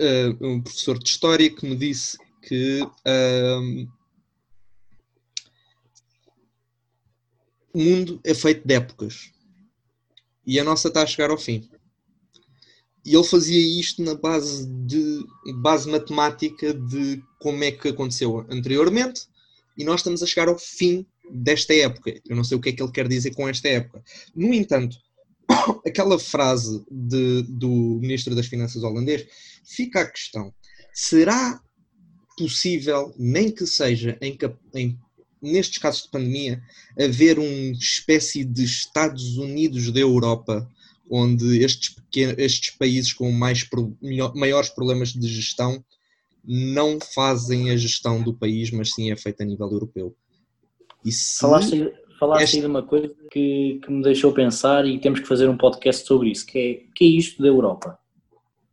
uh, 0.00 0.46
um 0.46 0.62
professor 0.62 0.98
de 0.98 1.08
história 1.08 1.50
que 1.50 1.66
me 1.66 1.74
disse 1.74 2.18
que 2.42 2.82
uh, 2.82 3.88
o 7.72 7.78
mundo 7.78 8.20
é 8.24 8.32
feito 8.32 8.66
de 8.66 8.74
épocas 8.74 9.32
e 10.46 10.60
a 10.60 10.64
nossa 10.64 10.88
está 10.88 11.02
a 11.02 11.06
chegar 11.06 11.30
ao 11.30 11.38
fim. 11.38 11.68
E 13.06 13.14
ele 13.14 13.24
fazia 13.24 13.80
isto 13.80 14.02
na 14.02 14.16
base 14.16 14.66
de 14.66 15.24
base 15.62 15.88
matemática 15.88 16.74
de 16.74 17.22
como 17.38 17.62
é 17.62 17.70
que 17.70 17.88
aconteceu 17.88 18.44
anteriormente 18.50 19.22
e 19.78 19.84
nós 19.84 20.00
estamos 20.00 20.24
a 20.24 20.26
chegar 20.26 20.48
ao 20.48 20.58
fim 20.58 21.06
desta 21.30 21.72
época. 21.72 22.20
Eu 22.28 22.34
não 22.34 22.42
sei 22.42 22.56
o 22.56 22.60
que 22.60 22.70
é 22.70 22.72
que 22.72 22.82
ele 22.82 22.90
quer 22.90 23.06
dizer 23.06 23.32
com 23.32 23.48
esta 23.48 23.68
época. 23.68 24.02
No 24.34 24.52
entanto, 24.52 24.96
aquela 25.86 26.18
frase 26.18 26.84
de, 26.90 27.42
do 27.42 27.98
Ministro 28.00 28.34
das 28.34 28.46
Finanças 28.46 28.82
holandês, 28.82 29.24
fica 29.64 30.00
a 30.00 30.10
questão: 30.10 30.52
será 30.92 31.60
possível, 32.36 33.14
nem 33.16 33.52
que 33.52 33.66
seja 33.66 34.18
em, 34.20 34.36
em, 34.74 34.98
nestes 35.40 35.78
casos 35.78 36.02
de 36.02 36.10
pandemia, 36.10 36.60
haver 36.98 37.38
uma 37.38 37.72
espécie 37.72 38.44
de 38.44 38.64
Estados 38.64 39.36
Unidos 39.36 39.92
da 39.92 40.00
Europa, 40.00 40.68
onde 41.10 41.62
estes, 41.62 41.94
pequenos, 41.94 42.38
estes 42.38 42.76
países 42.76 43.12
com 43.12 43.30
mais, 43.30 43.68
maiores 44.34 44.68
problemas 44.70 45.12
de 45.12 45.26
gestão 45.28 45.84
não 46.44 46.98
fazem 47.00 47.70
a 47.70 47.76
gestão 47.76 48.22
do 48.22 48.32
país, 48.32 48.70
mas 48.70 48.92
sim 48.92 49.10
é 49.10 49.16
feita 49.16 49.42
a 49.42 49.46
nível 49.46 49.70
europeu? 49.70 50.14
Se... 51.04 51.40
Falaste, 51.40 51.92
falaste 52.18 52.42
esta... 52.42 52.56
aí 52.56 52.60
de 52.60 52.66
uma 52.66 52.82
coisa 52.82 53.12
que, 53.30 53.80
que 53.82 53.90
me 53.90 54.02
deixou 54.02 54.32
pensar 54.32 54.86
e 54.86 54.98
temos 55.00 55.20
que 55.20 55.26
fazer 55.26 55.48
um 55.48 55.56
podcast 55.56 56.06
sobre 56.06 56.30
isso, 56.30 56.46
que 56.46 56.58
é 56.58 56.90
o 56.90 56.92
que 56.94 57.04
é 57.04 57.08
isto 57.08 57.42
da 57.42 57.48
Europa? 57.48 57.98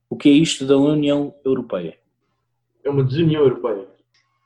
O 0.09 0.15
que 0.15 0.29
é 0.29 0.33
isto 0.33 0.65
da 0.65 0.77
União 0.77 1.33
Europeia? 1.43 1.97
É 2.83 2.89
uma 2.89 3.03
desunião 3.03 3.41
europeia. 3.41 3.87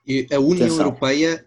E 0.06 0.26
a 0.32 0.40
União 0.40 0.68
Atenção. 0.68 0.86
Europeia, 0.86 1.46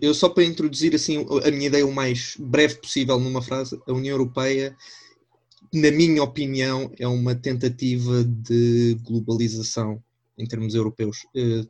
eu 0.00 0.14
só 0.14 0.28
para 0.28 0.44
introduzir 0.44 0.94
assim 0.94 1.26
a 1.44 1.50
minha 1.50 1.66
ideia 1.66 1.86
o 1.86 1.92
mais 1.92 2.36
breve 2.38 2.76
possível 2.76 3.18
numa 3.18 3.42
frase, 3.42 3.80
a 3.86 3.92
União 3.92 4.14
Europeia, 4.14 4.76
na 5.72 5.90
minha 5.90 6.22
opinião, 6.22 6.90
é 6.98 7.06
uma 7.06 7.34
tentativa 7.34 8.24
de 8.24 8.96
globalização 9.02 10.02
em 10.38 10.46
termos 10.46 10.74
europeus. 10.74 11.26
Eh, 11.34 11.64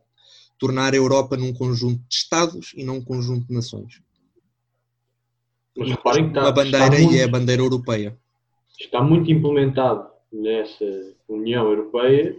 tornar 0.59 0.93
a 0.93 0.97
Europa 0.97 1.37
num 1.37 1.53
conjunto 1.53 2.01
de 2.07 2.15
Estados 2.15 2.73
e 2.75 2.83
não 2.83 2.95
um 2.95 3.03
conjunto 3.03 3.47
de 3.47 3.53
nações. 3.53 4.01
Mas 5.77 5.89
reparem 5.89 6.23
que 6.23 6.29
está, 6.29 6.41
uma 6.41 6.51
bandeira 6.51 6.89
muito, 6.89 7.13
e 7.13 7.19
é 7.19 7.23
a 7.23 7.27
bandeira 7.27 7.61
europeia. 7.61 8.17
Está 8.79 9.01
muito 9.01 9.31
implementado 9.31 10.09
nessa 10.31 10.85
União 11.27 11.69
Europeia 11.69 12.35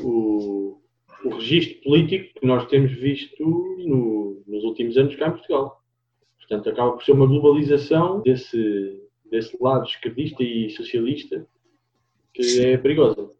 o, 0.00 0.78
o 1.24 1.28
registro 1.36 1.82
político 1.82 2.40
que 2.40 2.46
nós 2.46 2.68
temos 2.68 2.92
visto 2.92 3.44
no, 3.44 4.42
nos 4.46 4.62
últimos 4.64 4.96
anos 4.96 5.16
cá 5.16 5.28
em 5.28 5.32
Portugal. 5.32 5.82
Portanto, 6.38 6.68
acaba 6.70 6.92
por 6.92 7.04
ser 7.04 7.12
uma 7.12 7.26
globalização 7.26 8.20
desse, 8.20 9.01
desse 9.32 9.56
lado 9.58 9.86
esquerdista 9.86 10.42
e 10.42 10.70
socialista 10.70 11.46
que 12.34 12.60
é 12.60 12.76
perigosa. 12.76 13.30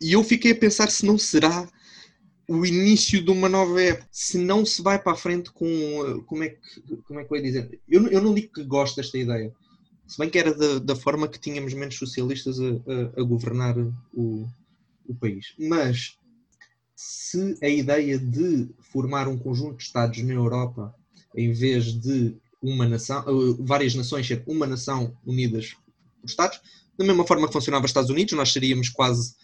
E 0.00 0.12
eu 0.12 0.24
fiquei 0.24 0.52
a 0.52 0.56
pensar 0.56 0.90
se 0.90 1.06
não 1.06 1.18
será 1.18 1.68
o 2.48 2.64
início 2.66 3.22
de 3.22 3.30
uma 3.30 3.48
nova 3.48 3.80
época. 3.80 4.08
Se 4.10 4.38
não 4.38 4.64
se 4.64 4.82
vai 4.82 4.98
para 4.98 5.12
a 5.12 5.16
frente 5.16 5.50
com. 5.52 6.22
Como 6.26 6.42
é 6.42 6.48
que, 6.48 6.96
como 7.06 7.20
é 7.20 7.24
que 7.24 7.32
eu 7.32 7.36
ia 7.36 7.42
dizer? 7.42 7.80
Eu, 7.88 8.08
eu 8.08 8.20
não 8.20 8.34
digo 8.34 8.52
que 8.52 8.64
gosto 8.64 8.96
desta 8.96 9.16
ideia. 9.16 9.52
Se 10.06 10.18
bem 10.18 10.28
que 10.28 10.38
era 10.38 10.52
da, 10.54 10.78
da 10.78 10.96
forma 10.96 11.28
que 11.28 11.38
tínhamos 11.38 11.72
menos 11.72 11.96
socialistas 11.96 12.58
a, 12.60 12.64
a, 12.64 13.20
a 13.20 13.22
governar 13.22 13.76
o, 14.12 14.46
o 15.06 15.14
país. 15.14 15.54
Mas 15.58 16.18
se 16.94 17.56
a 17.62 17.68
ideia 17.68 18.18
de 18.18 18.68
formar 18.92 19.28
um 19.28 19.38
conjunto 19.38 19.78
de 19.78 19.84
Estados 19.84 20.22
na 20.22 20.34
Europa, 20.34 20.94
em 21.34 21.52
vez 21.52 21.86
de 21.86 22.36
uma 22.64 22.88
nação, 22.88 23.20
eh, 23.20 23.56
várias 23.60 23.94
nações 23.94 24.26
ser 24.26 24.42
uma 24.46 24.66
nação 24.66 25.16
unidas 25.24 25.74
por 26.20 26.28
Estados, 26.28 26.60
da 26.96 27.04
mesma 27.04 27.26
forma 27.26 27.46
que 27.46 27.52
funcionava 27.52 27.84
os 27.84 27.90
Estados 27.90 28.10
Unidos, 28.10 28.32
nós 28.34 28.52
seríamos 28.52 28.88
quase, 28.88 29.34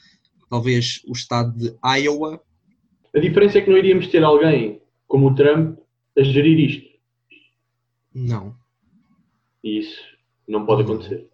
talvez, 0.48 1.02
o 1.06 1.12
Estado 1.12 1.52
de 1.56 1.76
Iowa, 2.00 2.42
a 3.14 3.18
diferença 3.18 3.58
é 3.58 3.60
que 3.60 3.70
não 3.70 3.76
iríamos 3.76 4.06
ter 4.06 4.22
alguém 4.22 4.80
como 5.08 5.28
o 5.28 5.34
Trump 5.34 5.78
a 6.16 6.22
gerir 6.22 6.58
isto. 6.58 6.90
Não. 8.14 8.56
E 9.62 9.80
isso 9.80 10.00
não 10.46 10.64
pode 10.64 10.82
acontecer. 10.82 11.28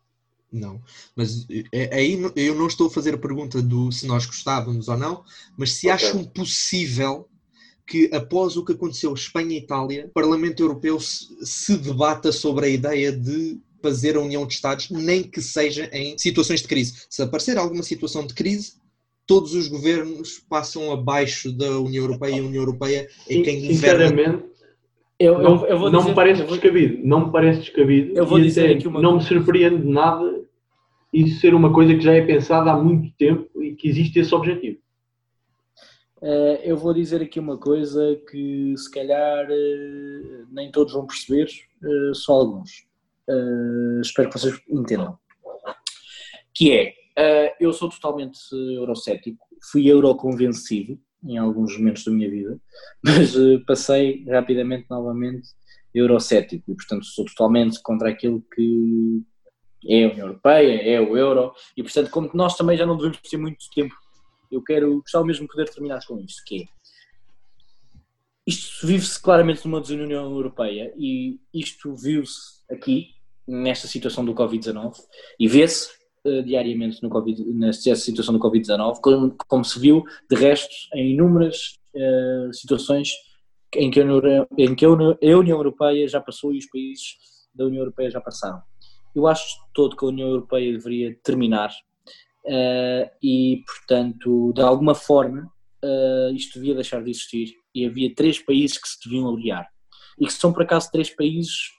Não, 0.51 0.81
mas 1.14 1.46
é, 1.72 1.94
aí 1.94 2.18
eu 2.37 2.55
não 2.55 2.66
estou 2.66 2.87
a 2.87 2.90
fazer 2.90 3.14
a 3.14 3.18
pergunta 3.18 3.61
do 3.61 3.92
se 3.92 4.07
nós 4.07 4.25
gostávamos 4.25 4.88
ou 4.88 4.96
não, 4.96 5.25
mas 5.57 5.72
se 5.72 5.90
okay. 5.90 5.90
acham 5.90 6.25
possível 6.25 7.29
que 7.87 8.11
após 8.12 8.57
o 8.57 8.64
que 8.64 8.72
aconteceu 8.72 9.14
Espanha 9.14 9.55
e 9.55 9.59
Itália, 9.59 10.07
o 10.07 10.12
Parlamento 10.12 10.62
Europeu 10.62 10.99
se, 10.99 11.27
se 11.42 11.77
debata 11.77 12.33
sobre 12.33 12.66
a 12.66 12.68
ideia 12.68 13.12
de 13.12 13.59
fazer 13.83 14.16
a 14.16 14.20
união 14.20 14.46
de 14.46 14.55
Estados, 14.55 14.90
nem 14.90 15.22
que 15.22 15.40
seja 15.40 15.88
em 15.92 16.18
situações 16.18 16.62
de 16.62 16.68
crise. 16.68 17.05
Se 17.09 17.22
aparecer 17.22 17.57
alguma 17.57 17.83
situação 17.83 18.27
de 18.27 18.35
crise, 18.35 18.75
todos 19.27 19.55
os 19.55 19.68
governos 19.68 20.40
passam 20.49 20.90
abaixo 20.92 21.53
da 21.53 21.79
União 21.79 22.05
Europeia 22.05 22.37
e 22.37 22.40
a 22.40 22.42
União 22.42 22.62
Europeia 22.62 23.09
é 23.29 23.40
quem 23.42 23.61
Sinceramente, 23.61 24.44
eu, 25.18 25.38
não, 25.40 25.66
eu, 25.66 25.79
não 25.90 26.01
dizer, 26.01 26.09
me 26.09 26.14
parece 26.14 26.42
vou... 26.42 26.51
descabido. 26.51 26.99
Não 27.07 27.27
me 27.27 27.33
parece 27.33 27.61
descabido. 27.61 28.16
Eu 28.16 28.27
vou 28.27 28.40
dizer 28.40 28.75
aqui 28.75 28.88
uma... 28.88 29.01
Não 29.01 29.16
me 29.16 29.22
surpreende 29.22 29.87
nada 29.87 30.44
isso 31.12 31.40
ser 31.40 31.55
uma 31.55 31.72
coisa 31.72 31.94
que 31.94 32.01
já 32.01 32.12
é 32.12 32.20
pensada 32.20 32.70
há 32.70 32.77
muito 32.77 33.11
tempo 33.16 33.62
e 33.62 33.75
que 33.75 33.88
existe 33.88 34.18
esse 34.18 34.35
objetivo. 34.35 34.79
Uh, 36.27 36.59
eu 36.65 36.77
vou 36.77 36.93
dizer 36.93 37.23
aqui 37.23 37.39
uma 37.39 37.57
coisa 37.57 38.21
que 38.29 38.75
se 38.77 38.91
calhar 38.91 39.47
uh, 39.49 40.47
nem 40.51 40.73
todos 40.73 40.93
vão 40.93 41.07
perceber, 41.07 41.49
uh, 41.85 42.12
só 42.17 42.33
alguns. 42.33 42.85
espero 44.03 44.29
que 44.29 44.37
vocês 44.37 44.61
entendam. 44.69 45.17
Que 46.53 46.73
é, 47.17 47.55
eu 47.61 47.73
sou 47.73 47.89
totalmente 47.89 48.39
eurocético, 48.53 49.39
fui 49.71 49.87
euroconvencido 49.87 50.99
em 51.23 51.39
alguns 51.39 51.79
momentos 51.79 52.05
da 52.05 52.11
minha 52.11 52.29
vida, 52.29 52.59
mas 53.05 53.37
passei 53.65 54.25
rapidamente 54.25 54.87
novamente 54.91 55.51
eurocético 55.95 56.73
e 56.73 56.75
portanto 56.75 57.05
sou 57.05 57.25
totalmente 57.25 57.81
contra 57.83 58.09
aquilo 58.09 58.43
que 58.53 59.23
é 59.89 60.05
a 60.05 60.09
União 60.09 60.27
Europeia, 60.27 60.83
é 60.83 61.01
o 61.01 61.17
euro, 61.17 61.53
e 61.77 61.85
portanto, 61.85 62.11
como 62.11 62.31
nós 62.35 62.57
também 62.57 62.77
já 62.77 62.85
não 62.85 62.97
devemos 62.97 63.21
ter 63.21 63.37
muito 63.37 63.65
tempo, 63.73 63.95
eu 64.51 64.63
quero, 64.63 65.01
gostava 65.01 65.25
mesmo 65.25 65.47
poder 65.47 65.69
terminar 65.69 66.05
com 66.07 66.19
isto, 66.21 66.43
que 66.45 66.63
é, 66.63 66.67
isto 68.47 68.87
vive-se 68.87 69.21
claramente 69.21 69.65
numa 69.65 69.81
desunião 69.81 70.31
europeia 70.31 70.93
e 70.97 71.41
isto 71.53 71.95
viu-se 71.97 72.63
aqui, 72.71 73.09
nesta 73.47 73.89
situação 73.89 74.25
do 74.25 74.35
Covid-19, 74.35 74.95
e 75.39 75.49
vê-se 75.49 75.91
uh, 76.25 76.43
diariamente 76.43 77.03
no 77.03 77.09
COVID, 77.09 77.45
nesta 77.53 77.95
situação 77.97 78.35
do 78.35 78.41
Covid-19, 78.41 79.01
como, 79.01 79.37
como, 79.49 79.65
se 79.65 79.79
viu, 79.79 80.05
de 80.31 80.37
resto, 80.37 80.75
em 80.95 81.13
inúmeras 81.13 81.79
uh, 81.95 82.53
situações 82.53 83.11
em 83.75 83.91
que, 83.91 84.01
em 84.59 84.75
que 84.75 84.85
a 84.85 84.91
União 84.91 85.57
Europeia 85.57 86.07
já 86.09 86.21
passou 86.21 86.55
e 86.55 86.59
os 86.59 86.67
países 86.67 87.17
da 87.55 87.67
União 87.67 87.81
Europeia 87.81 88.11
já 88.11 88.21
passaram. 88.21 88.63
Eu 89.15 89.27
acho 89.27 89.45
todo 89.75 89.97
que 89.97 90.05
a 90.05 90.09
União 90.09 90.29
Europeia 90.29 90.73
deveria 90.73 91.19
terminar 91.23 91.71
uh, 92.47 93.11
e, 93.23 93.63
portanto, 93.67 94.53
de 94.55 94.63
alguma 94.63 94.95
forma, 94.95 95.51
uh, 95.85 96.35
isto 96.35 96.59
devia 96.59 96.75
deixar 96.75 97.03
de 97.03 97.11
existir 97.11 97.55
e 97.75 97.85
havia 97.85 98.15
três 98.15 98.39
países 98.39 98.79
que 98.79 98.89
se 98.89 98.99
deviam 99.05 99.29
aliar 99.29 99.69
e 100.19 100.27
que 100.27 100.33
são, 100.33 100.53
por 100.53 100.63
acaso, 100.63 100.91
três 100.91 101.11
países 101.11 101.71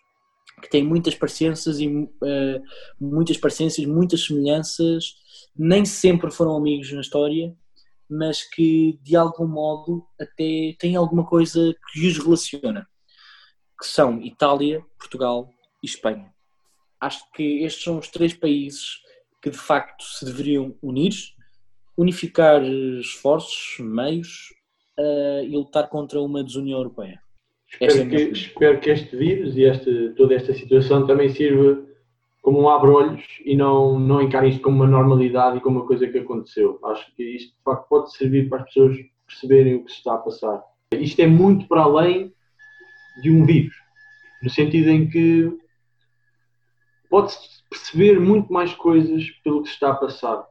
que 0.62 0.70
têm 0.70 0.84
muitas 0.84 1.16
parecenças 1.16 1.80
e 1.80 1.88
uh, 1.88 2.64
muitas 3.00 3.38
parecenças, 3.38 3.86
muitas 3.86 4.26
semelhanças, 4.26 5.16
nem 5.56 5.86
sempre 5.86 6.32
foram 6.32 6.56
amigos 6.56 6.92
na 6.92 7.02
história, 7.02 7.56
mas 8.10 8.44
que 8.44 8.98
de 9.02 9.16
algum 9.16 9.48
modo 9.48 10.06
até 10.20 10.76
têm 10.80 10.96
alguma 10.96 11.26
coisa 11.26 11.76
que 11.92 12.08
os 12.08 12.18
relaciona, 12.18 12.88
que 13.80 13.88
são 13.88 14.22
Itália, 14.22 14.84
Portugal 14.98 15.50
e 15.84 15.88
Espanha. 15.88 16.34
Acho 17.00 17.22
que 17.34 17.64
estes 17.64 17.84
são 17.84 18.00
os 18.00 18.08
três 18.08 18.34
países 18.34 19.07
que 19.42 19.50
de 19.50 19.58
facto 19.58 20.04
se 20.04 20.26
deveriam 20.26 20.76
unir, 20.82 21.14
unificar 21.98 22.64
esforços, 22.64 23.78
meios 23.80 24.54
uh, 24.98 25.44
e 25.44 25.50
lutar 25.50 25.90
contra 25.90 26.22
uma 26.22 26.44
desunião 26.44 26.80
europeia. 26.80 27.22
Espero, 27.70 28.00
é 28.00 28.06
que, 28.06 28.16
espero 28.16 28.80
que 28.80 28.90
este 28.90 29.16
vírus 29.16 29.58
e 29.58 29.64
este, 29.64 30.14
toda 30.16 30.34
esta 30.36 30.54
situação 30.54 31.06
também 31.06 31.30
sirva 31.30 31.86
como 32.42 32.62
um 32.62 32.70
abre-olhos 32.70 33.24
e 33.44 33.58
não, 33.58 34.00
não 34.00 34.22
encarem 34.22 34.50
isto 34.50 34.62
como 34.62 34.78
uma 34.78 34.88
normalidade 34.88 35.58
e 35.58 35.60
como 35.60 35.80
uma 35.80 35.88
coisa 35.88 36.08
que 36.08 36.20
aconteceu. 36.20 36.80
Acho 36.86 37.14
que 37.14 37.24
isto 37.24 37.50
de 37.58 37.64
facto 37.64 37.90
pode 37.90 38.16
servir 38.16 38.48
para 38.48 38.60
as 38.60 38.66
pessoas 38.66 38.96
perceberem 39.28 39.76
o 39.76 39.84
que 39.84 39.92
se 39.92 39.98
está 39.98 40.14
a 40.14 40.20
passar. 40.20 40.64
Isto 40.94 41.22
é 41.22 41.28
muito 41.28 41.68
para 41.68 41.82
além 41.82 42.34
de 43.22 43.30
um 43.32 43.46
vírus, 43.46 43.76
no 44.42 44.50
sentido 44.50 44.90
em 44.90 45.10
que 45.10 45.52
pode-se 47.10 47.57
perceber 47.70 48.20
muito 48.20 48.52
mais 48.52 48.74
coisas 48.74 49.30
pelo 49.44 49.62
que 49.62 49.70
se 49.70 49.76
está 49.76 49.92
a 49.92 49.96
passar. 49.96 50.46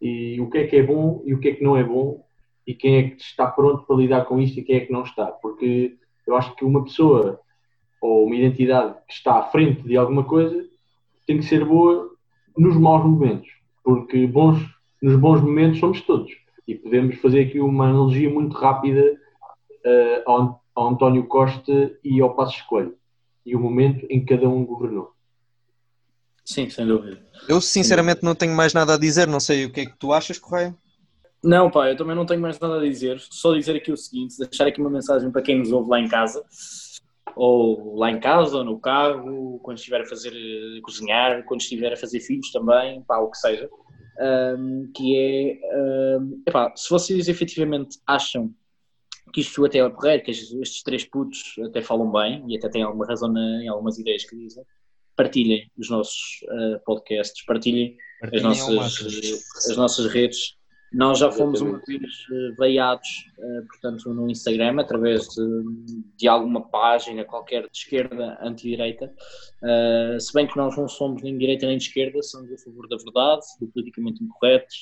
E 0.00 0.40
o 0.40 0.50
que 0.50 0.58
é 0.58 0.66
que 0.66 0.76
é 0.76 0.82
bom 0.82 1.22
e 1.24 1.34
o 1.34 1.40
que 1.40 1.48
é 1.48 1.54
que 1.54 1.64
não 1.64 1.76
é 1.76 1.82
bom, 1.82 2.24
e 2.66 2.74
quem 2.74 2.96
é 2.96 3.10
que 3.10 3.22
está 3.22 3.46
pronto 3.46 3.84
para 3.86 3.96
lidar 3.96 4.24
com 4.24 4.40
isto 4.40 4.58
e 4.58 4.62
quem 4.62 4.76
é 4.76 4.80
que 4.80 4.92
não 4.92 5.02
está. 5.02 5.26
Porque 5.26 5.96
eu 6.26 6.36
acho 6.36 6.54
que 6.56 6.64
uma 6.64 6.82
pessoa 6.84 7.40
ou 8.00 8.26
uma 8.26 8.34
identidade 8.34 8.94
que 9.06 9.14
está 9.14 9.38
à 9.38 9.42
frente 9.44 9.82
de 9.82 9.96
alguma 9.96 10.24
coisa 10.24 10.64
tem 11.26 11.38
que 11.38 11.44
ser 11.44 11.64
boa 11.64 12.10
nos 12.56 12.76
maus 12.76 13.04
momentos, 13.04 13.48
porque 13.84 14.26
bons, 14.26 14.58
nos 15.02 15.16
bons 15.16 15.40
momentos 15.40 15.78
somos 15.78 16.00
todos. 16.02 16.30
E 16.66 16.74
podemos 16.74 17.16
fazer 17.16 17.42
aqui 17.42 17.60
uma 17.60 17.88
analogia 17.88 18.30
muito 18.30 18.56
rápida 18.56 19.16
uh, 19.84 20.30
ao, 20.30 20.62
ao, 20.74 20.88
António 20.88 21.26
Costa 21.26 21.96
e 22.02 22.20
ao 22.20 22.34
Passo 22.34 22.56
Escolho 22.56 22.94
e 23.44 23.54
o 23.54 23.60
momento 23.60 24.04
em 24.10 24.20
que 24.20 24.34
cada 24.34 24.48
um 24.48 24.64
governou. 24.64 25.12
Sim, 26.46 26.70
sem 26.70 26.86
dúvida. 26.86 27.20
Eu 27.48 27.60
sinceramente 27.60 28.22
não 28.22 28.34
tenho 28.34 28.54
mais 28.54 28.72
nada 28.72 28.94
a 28.94 28.98
dizer, 28.98 29.26
não 29.26 29.40
sei 29.40 29.66
o 29.66 29.72
que 29.72 29.80
é 29.80 29.86
que 29.86 29.98
tu 29.98 30.12
achas, 30.12 30.38
Correia? 30.38 30.74
Não, 31.42 31.70
pá, 31.70 31.90
eu 31.90 31.96
também 31.96 32.16
não 32.16 32.24
tenho 32.24 32.40
mais 32.40 32.58
nada 32.58 32.78
a 32.78 32.80
dizer. 32.80 33.20
Só 33.20 33.52
dizer 33.52 33.76
aqui 33.76 33.92
o 33.92 33.96
seguinte: 33.96 34.36
deixar 34.38 34.66
aqui 34.66 34.80
uma 34.80 34.90
mensagem 34.90 35.30
para 35.30 35.42
quem 35.42 35.58
nos 35.58 35.70
ouve 35.70 35.90
lá 35.90 36.00
em 36.00 36.08
casa 36.08 36.42
ou 37.36 37.96
lá 37.96 38.10
em 38.10 38.18
casa, 38.18 38.56
ou 38.56 38.64
no 38.64 38.80
carro, 38.80 39.60
quando 39.62 39.76
estiver 39.76 40.00
a 40.00 40.06
fazer 40.06 40.32
a 40.32 40.82
cozinhar, 40.82 41.44
quando 41.44 41.60
estiver 41.60 41.92
a 41.92 41.96
fazer 41.96 42.20
filhos 42.20 42.50
também, 42.50 43.02
pá, 43.02 43.18
o 43.18 43.30
que 43.30 43.36
seja, 43.36 43.68
um, 44.58 44.90
que 44.94 45.16
é, 45.18 46.18
um, 46.18 46.42
epá, 46.46 46.72
se 46.74 46.88
vocês 46.88 47.28
efetivamente 47.28 47.98
acham 48.06 48.50
que 49.34 49.42
isto 49.42 49.62
até 49.66 49.78
é 49.78 49.90
correto, 49.90 50.24
que 50.24 50.30
estes 50.30 50.82
três 50.82 51.04
putos 51.04 51.56
até 51.66 51.82
falam 51.82 52.10
bem 52.10 52.42
e 52.48 52.56
até 52.56 52.70
têm 52.70 52.82
alguma 52.82 53.06
razão 53.06 53.30
na, 53.30 53.62
em 53.62 53.68
algumas 53.68 53.98
ideias 53.98 54.24
que 54.24 54.34
dizem, 54.34 54.64
partilhem 55.16 55.70
os 55.78 55.88
nossos 55.88 56.42
uh, 56.44 56.78
podcasts, 56.84 57.44
partilhem, 57.44 57.96
partilhem 58.20 58.50
as, 58.50 58.68
nossas, 58.68 59.68
as 59.70 59.76
nossas 59.76 60.06
redes. 60.12 60.56
Nós 60.92 61.18
já 61.18 61.30
fomos 61.30 61.60
uma 61.60 61.80
vez 61.86 62.00
eh, 62.32 62.54
veiados, 62.56 63.08
eh, 63.38 63.62
portanto, 63.68 64.14
no 64.14 64.30
Instagram, 64.30 64.80
através 64.80 65.28
de, 65.28 65.64
de 66.16 66.28
alguma 66.28 66.68
página 66.68 67.24
qualquer 67.24 67.62
de 67.62 67.76
esquerda, 67.76 68.38
anti-direita. 68.40 69.12
Uh, 69.62 70.18
se 70.18 70.32
bem 70.32 70.46
que 70.46 70.56
nós 70.56 70.76
não 70.76 70.88
somos 70.88 71.22
nem 71.22 71.32
de 71.32 71.40
direita 71.40 71.66
nem 71.66 71.76
de 71.76 71.84
esquerda, 71.84 72.22
somos 72.22 72.50
a 72.52 72.58
favor 72.58 72.88
da 72.88 72.96
verdade, 72.96 73.44
do 73.60 73.66
politicamente 73.66 74.22
incorreto, 74.22 74.74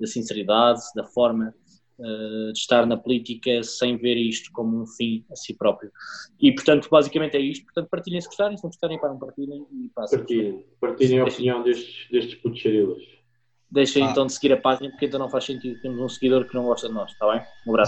da 0.00 0.06
sinceridade, 0.06 0.80
da 0.94 1.04
forma 1.04 1.48
uh, 1.48 1.67
de 1.98 2.58
estar 2.58 2.86
na 2.86 2.96
política 2.96 3.62
sem 3.62 3.96
ver 3.96 4.16
isto 4.16 4.50
como 4.52 4.80
um 4.80 4.86
fim 4.86 5.24
a 5.30 5.36
si 5.36 5.54
próprio. 5.54 5.90
E, 6.40 6.52
portanto, 6.52 6.88
basicamente 6.90 7.36
é 7.36 7.40
isto. 7.40 7.64
Portanto, 7.64 7.88
partilhem 7.90 8.20
se 8.20 8.28
gostarem, 8.28 8.56
se 8.56 8.62
não 8.62 8.70
gostarem, 8.70 8.98
para 8.98 9.08
não 9.08 9.18
partilhem 9.18 9.66
e 9.72 9.88
passem. 9.94 10.18
Partilhem, 10.18 10.64
partilhem 10.80 11.20
a 11.20 11.24
opinião 11.24 11.62
destes, 11.62 12.08
destes 12.10 12.34
putos 12.36 12.62
Deixem 13.70 14.02
ah. 14.02 14.10
então 14.10 14.26
de 14.26 14.32
seguir 14.32 14.52
a 14.52 14.56
página 14.56 14.88
porque 14.90 15.06
então 15.06 15.20
não 15.20 15.28
faz 15.28 15.44
sentido. 15.44 15.80
Temos 15.80 16.00
um 16.00 16.08
seguidor 16.08 16.46
que 16.46 16.54
não 16.54 16.64
gosta 16.64 16.88
de 16.88 16.94
nós, 16.94 17.12
está 17.12 17.30
bem? 17.30 17.42
Um 17.66 17.70
abraço. 17.70 17.86